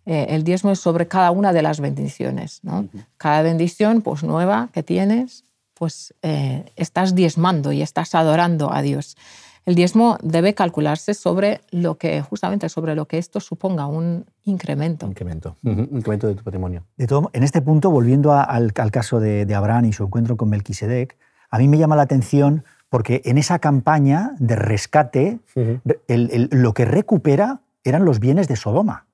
eh, 0.06 0.26
el 0.30 0.44
diezmo 0.44 0.70
es 0.70 0.80
sobre 0.80 1.08
cada 1.08 1.30
una 1.30 1.52
de 1.52 1.62
las 1.62 1.80
bendiciones. 1.80 2.60
¿no? 2.62 2.88
Cada 3.16 3.42
bendición 3.42 4.02
pues, 4.02 4.22
nueva 4.22 4.68
que 4.72 4.82
tienes, 4.82 5.44
pues 5.74 6.14
eh, 6.22 6.64
estás 6.76 7.14
diezmando 7.14 7.72
y 7.72 7.82
estás 7.82 8.14
adorando 8.14 8.72
a 8.72 8.82
Dios. 8.82 9.16
El 9.64 9.76
diezmo 9.76 10.18
debe 10.22 10.54
calcularse 10.54 11.14
sobre 11.14 11.60
lo 11.70 11.96
que, 11.96 12.20
justamente 12.20 12.68
sobre 12.68 12.96
lo 12.96 13.06
que 13.06 13.18
esto 13.18 13.38
suponga, 13.38 13.86
un 13.86 14.26
incremento. 14.42 15.06
Incremento, 15.06 15.56
un 15.62 15.88
incremento 15.92 16.26
de 16.26 16.34
tu 16.34 16.42
patrimonio. 16.42 16.84
De 16.96 17.06
todo, 17.06 17.30
en 17.32 17.44
este 17.44 17.62
punto, 17.62 17.88
volviendo 17.90 18.32
al, 18.32 18.72
caso 18.72 19.20
de, 19.20 19.46
de, 19.46 19.54
Abraham 19.54 19.84
y 19.84 19.92
su 19.92 20.02
encuentro 20.02 20.36
con 20.36 20.50
Melquisedec, 20.50 21.16
a 21.48 21.58
mí 21.58 21.68
me 21.68 21.78
llama 21.78 21.94
la 21.94 22.02
atención 22.02 22.64
porque 22.92 23.22
en 23.24 23.38
esa 23.38 23.58
campaña 23.58 24.32
de 24.38 24.54
rescate, 24.54 25.38
lo 25.54 26.74
que 26.74 26.84
recupera 26.84 27.60
eran 27.84 28.04
los 28.04 28.20
bienes 28.20 28.48
de 28.48 28.56
Sodoma. 28.56 29.06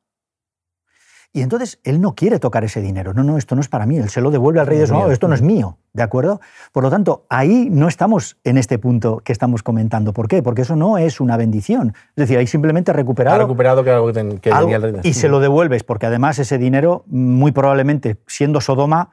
Y 1.33 1.43
entonces 1.43 1.79
él 1.85 2.01
no 2.01 2.15
quiere 2.15 2.39
tocar 2.39 2.65
ese 2.65 2.81
dinero. 2.81 3.13
No, 3.13 3.23
no, 3.23 3.37
esto 3.37 3.55
no 3.55 3.61
es 3.61 3.69
para 3.69 3.85
mí. 3.85 3.99
Él 3.99 4.09
se 4.09 4.21
lo 4.21 4.31
devuelve 4.31 4.61
al 4.61 4.67
rey 4.67 4.79
de 4.79 4.87
Sodoma. 4.87 5.13
Esto 5.13 5.29
no 5.29 5.35
es 5.35 5.43
mío. 5.43 5.77
¿De 5.93 6.03
acuerdo? 6.03 6.41
Por 6.73 6.83
lo 6.83 6.91
tanto, 6.91 7.27
ahí 7.29 7.69
no 7.71 7.87
estamos 7.87 8.39
en 8.45 8.57
este 8.57 8.79
punto 8.79 9.19
que 9.19 9.33
estamos 9.33 9.63
comentando. 9.63 10.13
¿Por 10.13 10.27
qué? 10.27 10.43
Porque 10.43 10.63
eso 10.63 10.75
no 10.75 10.97
es 10.97 11.21
una 11.21 11.37
bendición. 11.37 11.93
Es 12.11 12.17
decir, 12.17 12.39
ahí 12.39 12.47
simplemente 12.47 12.93
recuperado. 12.93 13.37
Ha 13.37 13.41
recuperado 13.41 13.85
que, 13.85 13.91
algo 13.91 14.07
que, 14.07 14.15
tenía 14.15 14.77
el 14.77 14.83
rey. 14.83 14.95
Y 15.03 15.13
se 15.13 15.29
lo 15.29 15.41
devuelves, 15.41 15.85
porque 15.85 16.07
además 16.07 16.39
ese 16.39 16.57
dinero, 16.57 17.05
muy 17.07 17.53
probablemente, 17.53 18.17
siendo 18.27 18.61
Sodoma. 18.61 19.11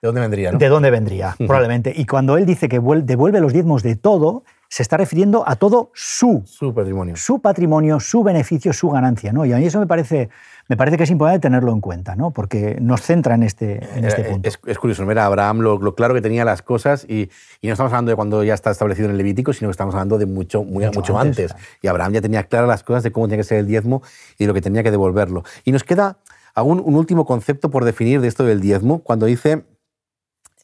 ¿De 0.00 0.06
dónde 0.06 0.22
vendría? 0.22 0.52
¿De 0.52 0.68
dónde 0.68 0.90
vendría? 0.90 1.36
Probablemente. 1.36 1.92
Y 1.94 2.06
cuando 2.06 2.38
él 2.38 2.46
dice 2.46 2.68
que 2.68 2.80
devuelve 2.80 3.40
los 3.40 3.52
diezmos 3.52 3.82
de 3.82 3.96
todo, 3.96 4.44
se 4.68 4.82
está 4.82 4.96
refiriendo 4.96 5.44
a 5.46 5.56
todo 5.56 5.90
su, 5.94 6.42
su 6.46 6.74
patrimonio. 6.74 7.16
Su 7.16 7.40
patrimonio, 7.40 8.00
su 8.00 8.22
beneficio, 8.22 8.72
su 8.72 8.90
ganancia. 8.90 9.32
¿no? 9.32 9.44
Y 9.46 9.52
a 9.52 9.56
mí 9.56 9.64
eso 9.64 9.80
me 9.80 9.86
parece 9.86 10.28
me 10.68 10.76
parece 10.76 10.98
que 10.98 11.04
es 11.04 11.10
importante 11.10 11.40
tenerlo 11.40 11.72
en 11.72 11.80
cuenta, 11.80 12.14
¿no? 12.14 12.30
porque 12.30 12.76
nos 12.80 13.00
centra 13.00 13.34
en 13.34 13.42
este, 13.42 13.82
en 13.96 14.04
este 14.04 14.20
eh, 14.20 14.24
punto. 14.24 14.48
Es, 14.48 14.78
curioso, 14.78 15.06
ver 15.06 15.18
Abraham 15.18 15.60
lo, 15.60 15.94
claro 15.94 16.12
que 16.12 16.20
tenía 16.20 16.44
las 16.44 16.60
cosas 16.60 17.06
y, 17.08 17.30
no 17.62 17.72
estamos 17.72 17.90
hablando 17.90 18.10
de 18.10 18.16
cuando 18.16 18.44
ya 18.44 18.52
está 18.52 18.70
establecido 18.70 19.06
en 19.06 19.12
el 19.12 19.16
Levítico, 19.16 19.54
sino 19.54 19.68
que 19.68 19.72
estamos 19.72 19.94
hablando 19.94 20.18
de 20.18 20.26
mucho, 20.26 20.64
muy, 20.64 20.84
mucho, 20.90 21.18
antes. 21.18 21.54
Y 21.80 21.88
Abraham 21.88 22.12
ya 22.12 22.20
tenía 22.20 22.44
claras 22.44 22.68
las 22.68 22.82
cosas 22.82 23.02
de 23.02 23.12
cómo 23.12 23.26
tenía 23.28 23.38
que 23.38 23.48
ser 23.48 23.58
el 23.58 23.66
diezmo 23.66 24.02
y 24.38 24.46
lo 24.46 24.52
que 24.52 24.60
tenía 24.60 24.82
que 24.82 24.90
devolverlo. 24.90 25.42
Y 25.64 25.72
nos 25.72 25.84
queda 25.84 26.18
aún 26.54 26.82
un 26.84 26.96
último 26.96 27.24
concepto 27.24 27.70
por 27.70 27.86
definir 27.86 28.20
de 28.20 28.28
esto 28.28 28.44
del 28.44 28.60
diezmo, 28.60 29.02
cuando 29.02 29.24
dice 29.24 29.64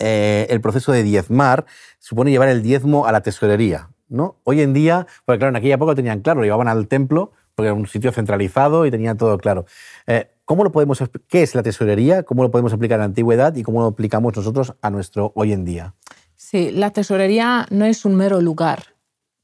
eh, 0.00 0.46
el 0.50 0.60
proceso 0.60 0.92
de 0.92 1.02
diezmar 1.02 1.64
supone 1.98 2.30
llevar 2.30 2.48
el 2.48 2.62
diezmo 2.62 3.06
a 3.06 3.12
la 3.12 3.22
tesorería. 3.22 3.88
¿No? 4.08 4.36
Hoy 4.44 4.60
en 4.60 4.72
día, 4.72 5.06
porque 5.24 5.38
claro, 5.38 5.50
en 5.50 5.56
aquella 5.56 5.74
época 5.74 5.92
lo 5.92 5.96
tenían 5.96 6.20
claro, 6.20 6.40
lo 6.40 6.44
llevaban 6.44 6.68
al 6.68 6.88
templo, 6.88 7.32
porque 7.54 7.68
era 7.68 7.74
un 7.74 7.86
sitio 7.86 8.12
centralizado 8.12 8.86
y 8.86 8.90
tenía 8.90 9.14
todo 9.14 9.38
claro. 9.38 9.66
Eh, 10.06 10.30
¿cómo 10.44 10.64
lo 10.64 10.72
podemos, 10.72 11.02
¿Qué 11.28 11.42
es 11.42 11.54
la 11.54 11.62
tesorería? 11.62 12.22
¿Cómo 12.22 12.42
lo 12.42 12.50
podemos 12.50 12.72
aplicar 12.72 12.96
en 12.96 13.00
la 13.00 13.06
antigüedad 13.06 13.54
y 13.54 13.62
cómo 13.62 13.80
lo 13.80 13.86
aplicamos 13.88 14.36
nosotros 14.36 14.74
a 14.82 14.90
nuestro 14.90 15.32
hoy 15.34 15.52
en 15.52 15.64
día? 15.64 15.94
Sí, 16.36 16.70
la 16.70 16.90
tesorería 16.90 17.66
no 17.70 17.84
es 17.84 18.04
un 18.04 18.16
mero 18.16 18.40
lugar 18.40 18.94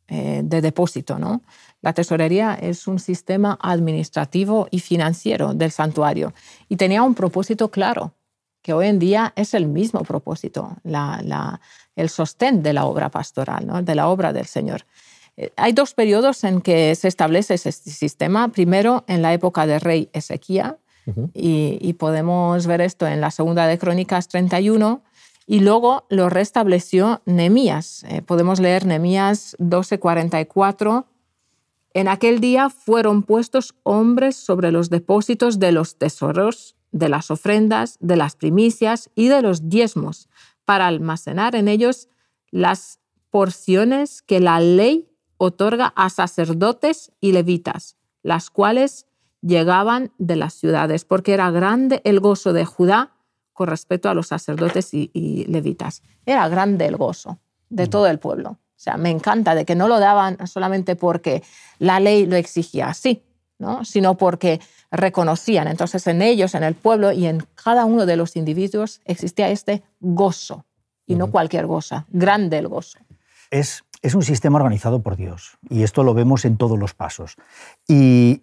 eh, 0.09 0.42
de 0.44 0.61
depósito, 0.61 1.18
¿no? 1.18 1.42
La 1.83 1.92
tesorería 1.94 2.55
es 2.55 2.87
un 2.87 2.99
sistema 2.99 3.59
administrativo 3.62 4.68
y 4.70 4.81
financiero 4.81 5.55
del 5.55 5.70
santuario 5.70 6.35
y 6.68 6.77
tenía 6.77 7.03
un 7.03 7.14
propósito 7.14 7.70
claro, 7.70 8.14
que 8.61 8.73
hoy 8.73 8.88
en 8.88 8.99
día 8.99 9.33
es 9.37 9.55
el 9.55 9.66
mismo 9.66 10.03
propósito, 10.03 10.77
el 11.96 12.09
sostén 12.09 12.62
de 12.62 12.72
la 12.72 12.85
obra 12.87 13.11
pastoral, 13.11 13.66
¿no? 13.66 13.83
de 13.83 13.94
la 13.94 14.09
obra 14.09 14.33
del 14.33 14.46
Señor. 14.46 14.87
Eh, 15.37 15.53
hay 15.57 15.72
dos 15.72 15.94
periodos 15.94 16.44
en 16.44 16.61
que 16.61 16.94
se 16.94 17.09
establece 17.09 17.55
ese 17.55 17.72
sistema. 17.72 18.48
Primero, 18.48 19.05
en 19.07 19.22
la 19.22 19.33
época 19.33 19.66
del 19.66 19.81
rey 19.81 20.11
Ezequiel, 20.12 20.76
y, 21.35 21.92
podemos 21.94 22.66
ver 22.68 22.81
esto 22.81 23.07
en 23.07 23.20
la 23.20 23.31
segunda 23.33 23.66
de 23.66 23.79
Crónicas 23.79 24.29
31, 24.29 25.03
y 25.46 25.61
luego 25.61 26.07
lo 26.09 26.29
restableció 26.29 27.20
Nemías. 27.24 28.05
Eh, 28.05 28.22
podemos 28.22 28.61
leer 28.61 28.87
Nemías 28.87 29.57
12:44. 29.59 31.07
En 31.94 32.07
aquel 32.07 32.38
día 32.40 32.70
fueron 32.70 33.24
puestos 33.24 33.74
hombres 33.83 34.37
sobre 34.37 34.70
los 34.70 34.90
depósitos 34.90 35.59
de 35.59 35.72
los 35.72 35.96
tesoros, 35.96 36.76
de 36.92 37.09
las 37.09 37.31
ofrendas, 37.33 37.96
de 38.00 38.16
las 38.16 38.37
primicias 38.37 39.11
y 39.16 39.29
de 39.29 39.42
los 39.42 39.68
diezmos, 39.68 40.29
para 40.64 40.87
almacenar 40.87 41.55
en 41.55 41.68
ellos 41.68 42.09
las 42.51 42.99
porciones 43.31 44.23
que 44.23 44.40
la 44.40 44.61
ley 44.61 45.09
otorga 45.37 45.92
a 45.96 46.11
sacerdotes 46.11 47.12
y 47.20 47.33
levitas, 47.33 47.96
las 48.23 48.51
cuales 48.51 49.07
llegaban 49.40 50.12
de 50.18 50.37
las 50.37 50.55
ciudades, 50.55 51.05
porque 51.05 51.33
era 51.33 51.51
grande 51.51 52.03
el 52.05 52.20
gozo 52.20 52.53
de 52.53 52.64
Judá 52.64 53.12
con 53.53 53.68
respecto 53.68 54.09
a 54.09 54.14
los 54.14 54.29
sacerdotes 54.29 54.92
y, 54.92 55.44
levitas. 55.49 56.03
Era 56.27 56.49
grande 56.49 56.87
el 56.87 56.96
gozo 56.96 57.38
de 57.68 57.87
todo 57.87 58.07
el 58.07 58.18
pueblo. 58.18 58.51
O 58.51 58.83
sea, 58.83 58.96
me 58.96 59.11
encanta 59.11 59.55
de 59.55 59.64
que 59.64 59.75
no 59.75 59.88
lo 59.88 59.99
daban 59.99 60.46
solamente 60.46 60.96
porque 60.96 61.42
la 61.79 62.01
ley 62.01 62.27
lo 62.27 62.37
exigía 62.37 62.88
así, 62.88 63.23
¿no? 63.61 63.85
sino 63.85 64.16
porque 64.16 64.61
reconocían. 64.90 65.68
Entonces 65.68 66.07
en 66.09 66.20
ellos, 66.23 66.57
en 66.57 66.64
el 66.64 66.75
pueblo 66.75 67.12
y 67.12 67.27
en 67.27 67.46
cada 67.55 67.85
uno 67.85 68.07
de 68.07 68.16
los 68.16 68.35
individuos 68.35 69.01
existía 69.05 69.49
este 69.51 69.85
gozo, 70.01 70.64
y 71.07 71.14
no 71.14 71.31
cualquier 71.31 71.66
goza, 71.66 72.07
grande 72.11 72.59
el 72.59 72.66
gozo. 72.66 72.99
Es 73.51 73.85
es 74.03 74.14
un 74.14 74.23
sistema 74.23 74.57
organizado 74.57 75.03
por 75.03 75.16
Dios 75.16 75.59
y 75.68 75.83
esto 75.83 76.03
lo 76.03 76.14
vemos 76.14 76.44
en 76.44 76.57
todos 76.57 76.79
los 76.79 76.94
pasos. 76.94 77.37
Y, 77.87 78.40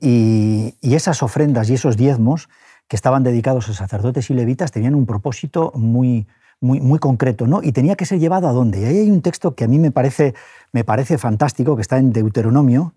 esas 0.82 1.22
ofrendas 1.22 1.70
y 1.70 1.76
esos 1.76 1.96
diezmos 1.96 2.50
que 2.88 2.96
estaban 2.96 3.22
dedicados 3.24 3.70
a 3.70 3.74
sacerdotes 3.74 4.30
y 4.30 4.34
levitas 4.34 4.72
tenían 4.72 4.96
un 4.96 5.06
propósito 5.06 5.72
muy, 5.76 6.28
muy, 6.60 6.80
muy 6.80 6.98
concreto, 6.98 7.46
¿no? 7.46 7.62
Y 7.62 7.72
tenía 7.72 7.96
que 7.96 8.06
ser 8.06 8.20
llevado 8.20 8.48
a 8.48 8.52
dónde. 8.52 8.82
Y 8.82 8.86
ahí 8.86 8.98
hay 8.98 9.12
un 9.12 9.22
texto 9.22 9.54
que 9.54 9.66
a 9.66 9.68
mí 9.68 9.78
me 9.78 9.92
parece, 9.92 10.34
me 10.72 10.84
parece 10.84 11.18
fantástico, 11.18 11.76
que 11.76 11.82
está 11.82 11.98
en 11.98 12.14
Deuteronomio, 12.14 12.94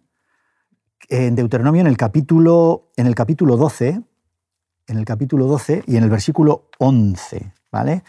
en 1.08 1.34
Deuteronomio 1.34 1.80
en 1.80 1.86
el 1.86 1.96
capítulo, 1.96 2.90
en 2.96 3.06
el 3.06 3.14
capítulo 3.14 3.56
12, 3.56 4.02
en 4.86 4.98
el 4.98 5.04
capítulo 5.04 5.46
12 5.46 5.84
y 5.86 5.96
en 5.96 6.04
el 6.04 6.10
versículo 6.10 6.68
11, 6.78 7.52
¿vale? 7.70 8.02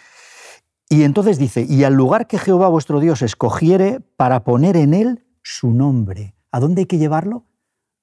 Y 0.89 1.03
entonces 1.03 1.37
dice, 1.37 1.65
y 1.67 1.83
al 1.85 1.93
lugar 1.93 2.27
que 2.27 2.37
Jehová 2.37 2.67
vuestro 2.67 2.99
Dios 2.99 3.21
escogiere 3.21 4.01
para 4.17 4.43
poner 4.43 4.75
en 4.75 4.93
él 4.93 5.25
su 5.41 5.71
nombre. 5.71 6.35
¿A 6.51 6.59
dónde 6.59 6.81
hay 6.81 6.85
que 6.85 6.97
llevarlo? 6.97 7.45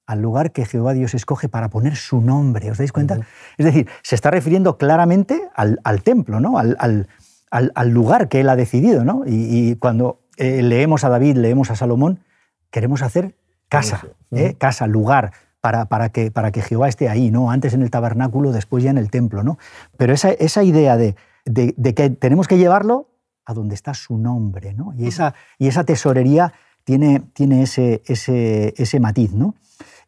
Al 0.06 0.22
lugar 0.22 0.52
que 0.52 0.64
Jehová 0.64 0.94
Dios 0.94 1.12
escoge 1.12 1.50
para 1.50 1.68
poner 1.68 1.96
su 1.96 2.22
nombre. 2.22 2.70
¿Os 2.70 2.78
dais 2.78 2.92
cuenta? 2.92 3.20
Es 3.58 3.66
decir, 3.66 3.88
se 4.02 4.14
está 4.14 4.30
refiriendo 4.30 4.78
claramente 4.78 5.50
al, 5.54 6.02
templo, 6.02 6.40
¿no? 6.40 6.58
Al, 6.58 7.90
lugar 7.90 8.30
que 8.30 8.40
él 8.40 8.48
ha 8.48 8.56
decidido. 8.56 9.04
¿no? 9.04 9.22
Y, 9.26 9.76
cuando 9.76 10.22
eh, 10.38 10.62
leemos 10.62 11.04
a 11.04 11.10
David, 11.10 11.36
leemos 11.36 11.70
a 11.70 11.76
Salomón, 11.76 12.20
queremos 12.70 13.02
hacer 13.02 13.36
casa, 13.68 14.02
¿eh? 14.30 14.54
casa, 14.58 14.86
lugar, 14.86 15.32
para, 15.60 15.86
para, 15.86 16.10
que, 16.10 16.30
para 16.30 16.52
que 16.52 16.62
Jehová 16.62 16.88
esté 16.88 17.08
ahí, 17.08 17.30
¿no? 17.30 17.50
Antes 17.50 17.74
en 17.74 17.82
el 17.82 17.90
tabernáculo, 17.90 18.52
después 18.52 18.84
ya 18.84 18.90
en 18.90 18.98
el 18.98 19.10
templo, 19.10 19.42
¿no? 19.42 19.58
Pero 19.96 20.12
esa, 20.12 20.30
esa 20.30 20.62
idea 20.62 20.96
de 20.96 21.16
de, 21.48 21.94
que 21.94 22.10
tenemos 22.10 22.46
que 22.46 22.58
llevarlo 22.58 23.08
a 23.44 23.54
donde 23.54 23.74
está 23.74 23.94
su 23.94 24.18
nombre, 24.18 24.74
¿no? 24.74 24.92
Y 24.96 25.06
esa, 25.06 25.34
y 25.58 25.68
esa 25.68 25.84
tesorería 25.84 26.52
tiene, 26.84 27.22
tiene 27.32 27.62
ese, 27.62 28.02
ese, 28.06 28.74
ese 28.76 29.00
matiz, 29.00 29.32
¿no? 29.32 29.54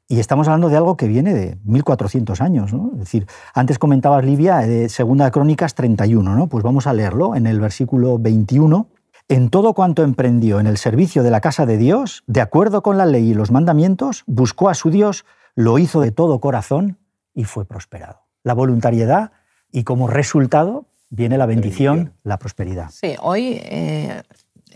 Y 0.08 0.18
estamos 0.18 0.48
hablando 0.48 0.68
de 0.68 0.76
algo 0.76 0.96
que 0.96 1.06
viene 1.06 1.32
de 1.32 1.56
1400 1.64 2.40
años, 2.40 2.72
¿no? 2.72 2.90
Es 2.94 3.00
decir, 3.00 3.26
antes 3.54 3.78
comentabas, 3.78 4.24
Livia, 4.24 4.58
de 4.58 4.88
Segunda 4.88 5.30
Crónicas 5.30 5.74
31, 5.74 6.34
¿no? 6.36 6.48
Pues 6.48 6.64
vamos 6.64 6.86
a 6.86 6.92
leerlo 6.92 7.34
en 7.36 7.46
el 7.46 7.60
versículo 7.60 8.18
21. 8.18 8.88
En 9.30 9.48
todo 9.48 9.74
cuanto 9.74 10.02
emprendió 10.02 10.58
en 10.58 10.66
el 10.66 10.76
servicio 10.76 11.22
de 11.22 11.30
la 11.30 11.40
casa 11.40 11.64
de 11.64 11.76
Dios, 11.76 12.24
de 12.26 12.40
acuerdo 12.40 12.82
con 12.82 12.98
la 12.98 13.06
ley 13.06 13.30
y 13.30 13.34
los 13.34 13.52
mandamientos, 13.52 14.24
buscó 14.26 14.68
a 14.68 14.74
su 14.74 14.90
Dios, 14.90 15.24
lo 15.54 15.78
hizo 15.78 16.00
de 16.00 16.10
todo 16.10 16.40
corazón 16.40 16.98
y 17.32 17.44
fue 17.44 17.64
prosperado. 17.64 18.22
La 18.42 18.54
voluntariedad 18.54 19.30
y 19.70 19.84
como 19.84 20.08
resultado 20.08 20.86
viene 21.10 21.38
la 21.38 21.46
bendición, 21.46 22.12
la 22.24 22.40
prosperidad. 22.40 22.90
Sí, 22.90 23.14
hoy 23.20 23.60
eh, 23.62 24.20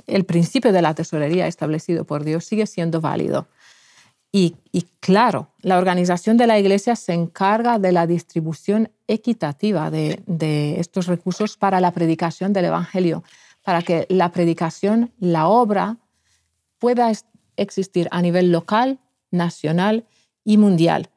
el 0.06 0.24
principio 0.24 0.72
de 0.72 0.82
la 0.82 0.94
tesorería 0.94 1.48
establecido 1.48 2.04
por 2.04 2.22
Dios 2.22 2.44
sigue 2.44 2.68
siendo 2.68 3.00
válido. 3.00 3.48
Y, 4.30 4.56
claro, 4.98 5.48
la 5.62 5.78
organización 5.78 6.36
de 6.36 6.48
la 6.48 6.58
Iglesia 6.58 6.94
se 6.96 7.12
encarga 7.12 7.80
de 7.80 7.92
la 7.92 8.06
distribución 8.06 8.90
equitativa 9.06 9.92
de, 9.92 10.22
de, 10.26 10.80
estos 10.80 11.06
recursos 11.06 11.56
para 11.56 11.80
la 11.80 11.92
predicación 11.92 12.52
del 12.52 12.64
Evangelio, 12.64 13.22
para 13.64 13.82
que 13.82 14.06
la 14.08 14.30
predicación, 14.30 15.12
la 15.18 15.48
obra, 15.48 15.96
pueda 16.78 17.10
existir 17.56 18.08
a 18.12 18.22
nivel 18.22 18.52
local, 18.52 19.00
nacional 19.32 20.04
y 20.44 20.56
mundial. 20.58 21.10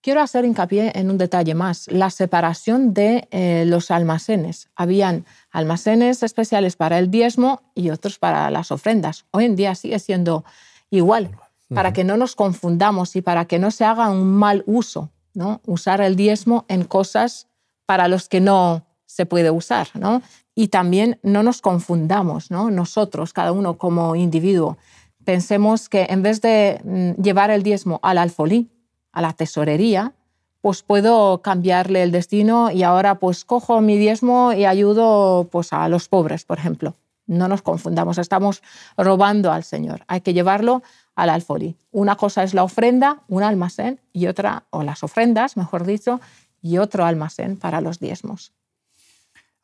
Quiero 0.00 0.20
hacer 0.20 0.44
hincapié 0.44 0.92
en 0.94 1.10
un 1.10 1.18
detalle 1.18 1.54
más, 1.54 1.88
la 1.88 2.10
separación 2.10 2.94
de 2.94 3.26
eh, 3.32 3.64
los 3.66 3.90
almacenes. 3.90 4.68
Habían 4.76 5.24
almacenes 5.50 6.22
especiales 6.22 6.76
para 6.76 7.00
el 7.00 7.10
diezmo 7.10 7.62
y 7.74 7.90
otros 7.90 8.20
para 8.20 8.48
las 8.50 8.70
ofrendas. 8.70 9.24
Hoy 9.32 9.46
en 9.46 9.56
día 9.56 9.74
sigue 9.74 9.98
siendo 9.98 10.44
igual, 10.90 11.30
para 11.74 11.92
que 11.92 12.04
no 12.04 12.16
nos 12.16 12.36
confundamos 12.36 13.16
y 13.16 13.22
para 13.22 13.46
que 13.46 13.58
no 13.58 13.70
se 13.72 13.84
haga 13.84 14.08
un 14.08 14.30
mal 14.30 14.62
uso 14.66 15.10
¿no? 15.38 15.60
Usar 15.66 16.00
el 16.00 16.16
diezmo 16.16 16.64
en 16.68 16.82
cosas 16.82 17.46
para 17.86 18.08
los 18.08 18.28
que 18.28 18.40
no 18.40 18.84
se 19.06 19.24
puede 19.24 19.50
usar, 19.50 19.88
¿no? 19.94 20.20
Y 20.58 20.68
también 20.68 21.20
no 21.22 21.44
nos 21.44 21.60
confundamos, 21.60 22.50
¿no? 22.50 22.72
Nosotros, 22.72 23.32
cada 23.32 23.52
uno 23.52 23.78
como 23.78 24.16
individuo, 24.16 24.76
pensemos 25.24 25.88
que 25.88 26.08
en 26.10 26.24
vez 26.24 26.40
de 26.40 26.80
mm, 26.82 27.22
llevar 27.22 27.52
el 27.52 27.62
diezmo 27.62 28.00
al 28.02 28.18
alfolí, 28.18 28.68
a 29.12 29.22
la 29.22 29.34
tesorería, 29.34 30.14
pues 30.60 30.82
puedo 30.82 31.42
cambiarle 31.42 32.02
el 32.02 32.10
destino 32.10 32.72
y 32.72 32.82
ahora 32.82 33.20
pues 33.20 33.44
cojo 33.44 33.80
mi 33.80 33.98
diezmo 33.98 34.52
y 34.52 34.64
ayudo 34.64 35.46
pues 35.48 35.72
a 35.72 35.88
los 35.88 36.08
pobres, 36.08 36.44
por 36.44 36.58
ejemplo. 36.58 36.96
No 37.28 37.46
nos 37.46 37.62
confundamos, 37.62 38.18
estamos 38.18 38.60
robando 38.96 39.52
al 39.52 39.62
Señor. 39.62 40.02
Hay 40.08 40.22
que 40.22 40.34
llevarlo 40.34 40.82
al 41.14 41.30
alfolí. 41.30 41.76
Una 41.92 42.16
cosa 42.16 42.42
es 42.42 42.52
la 42.52 42.64
ofrenda, 42.64 43.22
un 43.28 43.44
almacén, 43.44 44.00
y 44.12 44.26
otra, 44.26 44.64
o 44.70 44.82
las 44.82 45.04
ofrendas, 45.04 45.56
mejor 45.56 45.86
dicho, 45.86 46.20
y 46.60 46.78
otro 46.78 47.04
almacén 47.04 47.56
para 47.56 47.80
los 47.80 48.00
diezmos. 48.00 48.50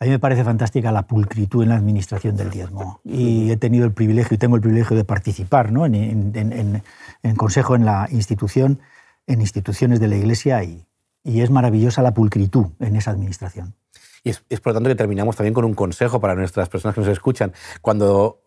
A 0.01 0.05
mí 0.05 0.11
me 0.11 0.19
parece 0.19 0.45
fantástica 0.45 0.93
la 0.93 1.07
pulcritud 1.07 1.63
en 1.63 1.69
la 1.71 1.77
administración 1.77 2.37
del 2.37 2.51
diezmo. 2.51 3.01
Y 3.05 3.51
he 3.51 3.57
tenido 3.57 3.85
el 3.85 3.93
privilegio 3.93 4.35
y 4.35 4.39
tengo 4.39 4.57
el 4.57 4.63
privilegio 4.63 4.97
de 4.97 5.05
participar 5.05 5.73
¿no? 5.73 5.87
en, 5.87 5.95
en, 6.35 6.83
en, 7.23 7.37
consejo 7.37 7.75
en 7.75 7.85
la 7.85 8.09
institución, 8.11 8.81
en 9.27 9.41
instituciones 9.41 10.01
de 10.01 10.09
la 10.09 10.17
Iglesia, 10.17 10.63
y, 10.65 10.87
y 11.23 11.41
es 11.41 11.51
maravillosa 11.51 12.03
la 12.03 12.13
pulcritud 12.13 12.67
en 12.81 12.97
esa 12.97 13.13
administración. 13.13 13.75
Y 14.25 14.31
es, 14.31 14.45
es, 14.49 14.61
por 14.61 14.73
lo 14.73 14.75
tanto 14.75 14.89
que 14.89 14.97
terminamos 14.97 15.37
también 15.37 15.55
con 15.55 15.65
un 15.65 15.75
consejo 15.75 16.21
para 16.21 16.35
nuestras 16.35 16.69
personas 16.69 16.95
que 16.95 17.01
nos 17.01 17.11
escuchan. 17.11 17.53
Cuando 17.81 18.41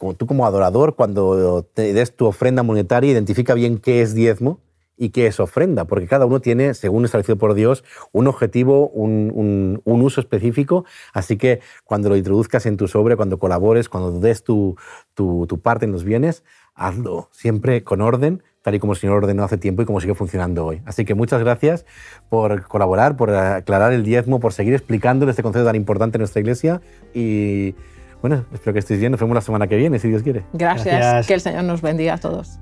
como 0.00 0.14
tú 0.14 0.26
como 0.26 0.46
adorador, 0.46 0.94
cuando 0.96 1.62
te 1.62 1.92
des 1.92 2.16
tu 2.16 2.26
ofrenda 2.26 2.62
monetaria, 2.62 3.12
identifica 3.12 3.52
bien 3.52 3.78
qué 3.78 4.00
es 4.00 4.14
diezmo 4.14 4.60
y 5.00 5.10
qué 5.10 5.26
es 5.26 5.40
ofrenda, 5.40 5.86
porque 5.86 6.06
cada 6.06 6.26
uno 6.26 6.40
tiene, 6.40 6.74
según 6.74 7.06
establecido 7.06 7.38
por 7.38 7.54
Dios, 7.54 7.84
un 8.12 8.26
objetivo, 8.26 8.90
un, 8.90 9.80
uso 9.86 10.20
específico, 10.20 10.84
así 11.14 11.38
que 11.38 11.60
cuando 11.84 12.10
lo 12.10 12.16
introduzcas 12.16 12.66
en 12.66 12.76
tu 12.76 12.86
sobre, 12.86 13.16
cuando 13.16 13.38
colabores, 13.38 13.88
cuando 13.88 14.20
des 14.20 14.44
tu, 14.44 14.76
tu, 15.14 15.46
tu 15.46 15.58
parte 15.58 15.86
en 15.86 15.92
los 15.92 16.04
bienes, 16.04 16.44
hazlo 16.74 17.30
siempre 17.32 17.82
con 17.82 18.02
orden, 18.02 18.42
tal 18.60 18.74
y 18.74 18.78
como 18.78 18.92
el 18.92 18.98
Señor 18.98 19.16
ordenó 19.16 19.42
hace 19.42 19.56
tiempo 19.56 19.80
y 19.80 19.86
como 19.86 20.02
sigue 20.02 20.14
funcionando 20.14 20.66
hoy. 20.66 20.82
Así 20.84 21.06
que 21.06 21.14
muchas 21.14 21.40
gracias 21.40 21.86
por 22.28 22.68
colaborar, 22.68 23.16
por 23.16 23.30
aclarar 23.30 23.94
el 23.94 24.04
diezmo, 24.04 24.38
por 24.38 24.52
seguir 24.52 24.74
explicando 24.74 25.28
este 25.30 25.42
concepto 25.42 25.64
tan 25.64 25.76
importante 25.76 26.18
en 26.18 26.20
nuestra 26.20 26.40
iglesia 26.40 26.82
y 27.14 27.74
bueno, 28.20 28.44
espero 28.52 28.74
que 28.74 28.80
estéis 28.80 29.00
bien. 29.00 29.12
Nos 29.12 29.20
vemos 29.20 29.34
la 29.34 29.40
semana 29.40 29.66
que 29.66 29.76
viene, 29.76 29.98
si 29.98 30.08
Dios 30.08 30.22
quiere. 30.22 30.44
Gracias. 30.52 31.26
Que 31.26 31.32
el 31.32 31.40
Señor 31.40 31.64
nos 31.64 31.80
bendiga 31.80 32.14
a 32.14 32.18
todos. 32.18 32.60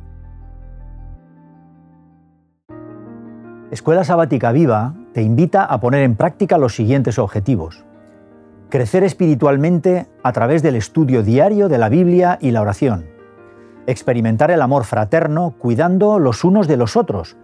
Escuela 3.70 4.02
Sabática 4.02 4.50
Viva 4.50 4.94
te 5.12 5.20
invita 5.20 5.62
a 5.62 5.78
poner 5.78 6.02
en 6.02 6.16
práctica 6.16 6.56
los 6.56 6.74
siguientes 6.74 7.18
objetivos. 7.18 7.84
Crecer 8.70 9.04
espiritualmente 9.04 10.06
a 10.22 10.32
través 10.32 10.62
del 10.62 10.74
estudio 10.74 11.22
diario 11.22 11.68
de 11.68 11.76
la 11.76 11.90
Biblia 11.90 12.38
y 12.40 12.50
la 12.50 12.62
oración. 12.62 13.04
Experimentar 13.86 14.50
el 14.50 14.62
amor 14.62 14.84
fraterno 14.84 15.54
cuidando 15.58 16.18
los 16.18 16.44
unos 16.44 16.66
de 16.66 16.78
los 16.78 16.96
otros. 16.96 17.36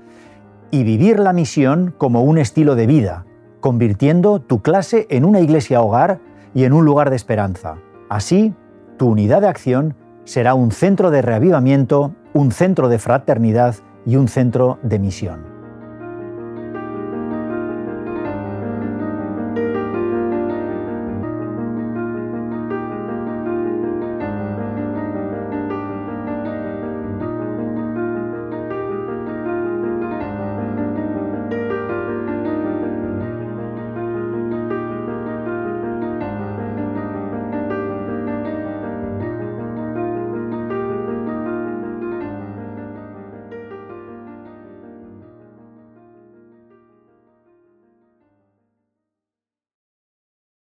Y 0.70 0.82
vivir 0.82 1.18
la 1.18 1.34
misión 1.34 1.94
como 1.98 2.22
un 2.22 2.38
estilo 2.38 2.74
de 2.74 2.86
vida, 2.86 3.26
convirtiendo 3.60 4.40
tu 4.40 4.62
clase 4.62 5.06
en 5.10 5.26
una 5.26 5.40
iglesia 5.40 5.82
hogar 5.82 6.20
y 6.54 6.64
en 6.64 6.72
un 6.72 6.86
lugar 6.86 7.10
de 7.10 7.16
esperanza. 7.16 7.76
Así, 8.08 8.54
tu 8.96 9.08
unidad 9.08 9.42
de 9.42 9.48
acción 9.48 9.94
será 10.24 10.54
un 10.54 10.72
centro 10.72 11.10
de 11.10 11.20
reavivamiento, 11.20 12.14
un 12.32 12.50
centro 12.50 12.88
de 12.88 12.98
fraternidad 12.98 13.76
y 14.06 14.16
un 14.16 14.28
centro 14.28 14.78
de 14.82 14.98
misión. 14.98 15.53